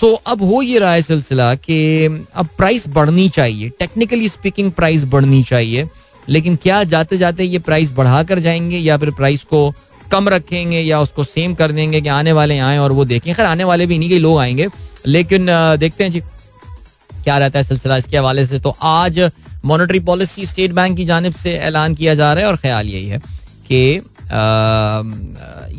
[0.00, 4.70] सो so, अब हो ये रहा है सिलसिला कि अब प्राइस बढ़नी चाहिए। टेक्निकली स्पीकिंग
[4.72, 5.88] प्राइस बढ़नी चाहिए।
[6.28, 9.72] लेकिन क्या जाते जाते ये प्राइस बढ़ा कर जाएँगे या फिर प्राइस को
[10.12, 13.46] कम रखेंगे या उसको सेम कर देंगे कि आने वाले आए और वो देखें। खैर
[13.46, 14.68] आने वाले भी इन्हीं के लोग आएँगे।
[15.06, 15.46] लेकिन
[15.80, 16.20] देखते हैं जी।
[17.24, 18.58] क्या रहता है सिलसिला इसके हवाले से?
[18.58, 19.30] तो आज
[19.64, 23.06] मॉनेटरी पॉलिसी स्टेट बैंक की जानब से ऐलान किया जा रहा है और ख्याल यही
[23.08, 23.18] है
[23.68, 24.00] कि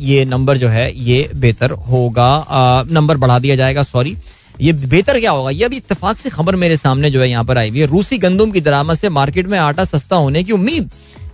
[0.00, 4.16] ये नंबर जो है, ये बेहतर होगा। नंबर बढ़ा दिया जाएगा, सॉरी।
[4.60, 5.50] ये बेहतर क्या होगा?
[5.50, 8.18] ये अभी इतफाक से खबर मेरे सामने जो है यहाँ पर आई हुई है। रूसी
[8.18, 10.90] गंदुम की दरामद से मार्केट में आटा सस्ता होने की उम्मीद।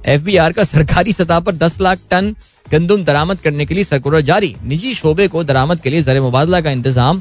[0.07, 2.35] एफ़ बी आर का सरकारी सतह पर दस लाख टन
[2.67, 6.61] गंदुम दरामद करने के लिए सर्कुलर जारी। निजी शोबे को दरामद के लिए जर मुबादला
[6.61, 7.21] का इंतज़ाम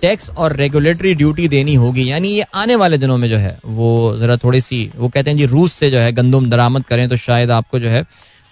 [0.00, 4.16] टैक्स और रेगुलेटरी ड्यूटी देनी होगी। यानी ये आने वाले दिनों में जो है, वो
[4.18, 7.16] जरा थोड़ी सी, वो कहते हैं जी, रूस से जो है गंदुम दरामद करें तो
[7.18, 8.04] शायद आपको जो है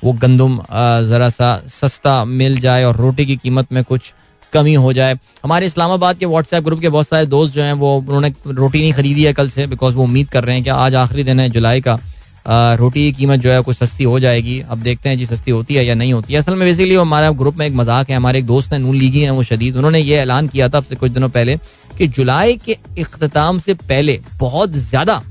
[0.02, 0.60] वो गंदुम
[1.04, 4.12] ज़रा सा सस्ता मिल जाए और रोटी की कीमत में कुछ
[4.52, 7.96] कमी हो जाए। हमारे इस्लामाबाद के व्हाट्सएप ग्रुप के बहुत सारे दोस्त जो हैं, वो,
[7.98, 10.94] उन्होंने रोटी नहीं खरीदी है कल से बिकॉज़ वो उम्मीद कर रहे हैं कि आज
[10.96, 11.98] आखिरी दिन है जुलाई का।
[12.76, 15.74] रोटी की कीमत जो है कुछ सस्ती हो जाएगी। अब देखते हैं जी सस्ती होती
[15.74, 18.38] है या नहीं होती है। असल में बेसिकली हमारा ग्रुप में एक मज़ाक है। हमारे
[18.38, 20.96] एक दोस्त हैं, नून लीगी हैं, वो शदीद। उन्होंने ये ऐलान किया था अब से
[20.96, 21.56] कुछ दिनों पहले
[21.98, 25.22] कि जुलाई के अख्ताम से पहले बहुत ज़्यादा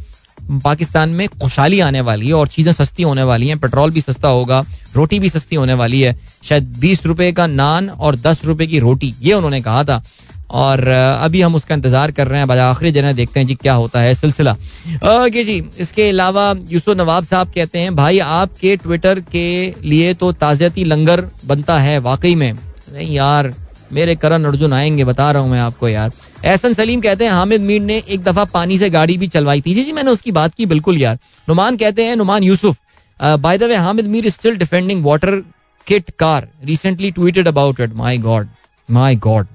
[0.64, 4.28] पाकिस्तान में खुशहाली आने वाली है और चीज़ें सस्ती होने वाली हैं, पेट्रोल भी सस्ता
[4.28, 4.64] होगा,
[4.96, 8.80] रोटी भी सस्ती होने वाली है। शायद बीस रुपए का नान और दस रुपए की
[8.80, 10.04] रोटी, ये उन्होंने कहा था।
[10.50, 14.00] और अभी हम उसका इंतज़ार कर रहे हैं आखिरी जगह देखते हैं जी क्या होता
[14.00, 19.74] है सिलसिला। ओके जी, इसके अलावा यूसुफ नवाब साहब कहते हैं, भाई, आपके ट्विटर के
[19.84, 23.54] लिए तो ताज़ियती लंगर बनता है वाकई में। नहीं यार,
[23.94, 26.12] मेरे करण अर्जुन आएँगे, बता रहा हूँ मैं आपको यार।
[26.46, 29.74] एहसन सलीम कहते हैं, हामिद मीर ने एक दफ़ा पानी से गाड़ी भी चलवाई थी
[29.74, 31.18] जी जी, मैंने उसकी बात की, बिल्कुल यार
[31.50, 32.80] नुमान कहते हैं, Numan Yousuf
[33.20, 35.36] by the way Hamid Mir still defending water
[35.88, 38.48] kit car recently tweeted about it my god
[38.90, 39.48] my god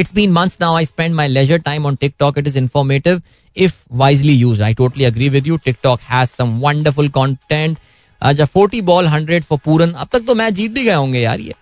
[0.00, 0.68] It's been months now.
[0.74, 2.38] I spend my leisure time on TikTok.
[2.42, 3.18] It is informative
[3.56, 4.62] if wisely used.
[4.68, 5.58] I totally agree with you.
[5.66, 7.80] TikTok has some wonderful content.
[8.22, 11.40] अच्छा forty ball hundred for Pooran अब तक तो match जीत भी गए होंगे यार
[11.40, 11.54] ये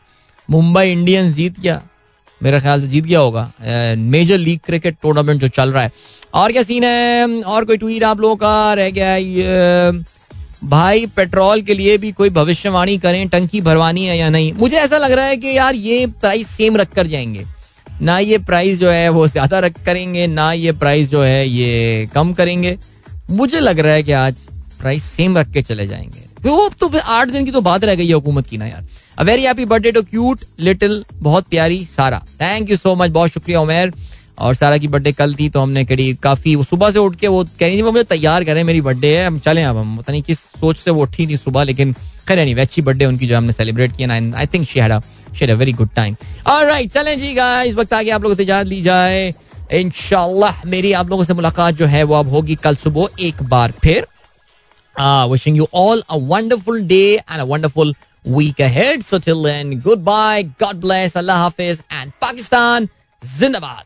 [0.49, 1.81] Mumbai Indians जीत गया
[2.41, 3.51] मेरे ख्याल से जीत गया होगा
[3.97, 5.93] मेजर लीग क्रिकेट टूर्नामेंट जो चल रहा है।
[6.35, 7.43] और क्या सीन है?
[7.43, 8.73] और कोई ट्वीट आप लोगों का?
[8.75, 10.03] रह गया ये,
[10.65, 14.53] भाई पेट्रोल के लिए भी कोई भविष्यवाणी करें, टंकी भरवानी है या नहीं?
[14.55, 17.45] मुझे ऐसा लग रहा है कि यार ये प्राइस सेम रख कर जाएँगे।
[18.03, 22.09] ना ये प्राइस जो है वो ज़्यादा रख करेंगे, ना ये प्राइस जो है ये
[22.15, 22.77] कम करेंगे।
[23.31, 24.35] मुझे लग रहा है कि आज
[24.81, 28.07] प्राइस सेम रख के चले जाएँगे। वो तो आठ दिन की तो बात रह गई
[28.07, 28.87] है हुकूमत की ना यार।
[29.19, 33.31] A very happy birthday to cute little बहुत प्यारी सारा। थैंक यू सो मच बहुत
[33.31, 33.93] शुक्रिया उमेर।
[34.39, 37.29] और सारा की बर्थडे कल थी तो हमने करी काफ़ी वो सुबह से उठ के
[37.29, 39.97] वो कह रही थी वो मुझे तैयार करें मेरी बर्थडे है। हम चले अब हम
[39.97, 41.93] पता नहीं किस सोच से वो उठी थी सुबह लेकिन
[42.29, 45.01] खैर नहीं अच्छी बर्थडे उनकी जो हमने सेलिब्रेट किया I think she had
[45.33, 46.15] she had a very good time.
[46.53, 49.35] All right, चलें जी गाइस वक्त आगे आप लोगों से इजाज़त ली जाए
[49.73, 53.73] इंशाल्लाह मेरी आप लोगों से मुलाकात जो है वो अब होगी कल सुबह एक बार
[53.83, 54.07] फिर।
[54.97, 57.93] Uh, wishing you all a wonderful day and a wonderful
[58.25, 59.05] week ahead.
[59.05, 60.43] So till then, goodbye.
[60.59, 61.17] God bless.
[61.17, 61.83] Allah Hafiz.
[61.91, 62.91] And Pakistan,
[63.23, 63.79] Zindabad.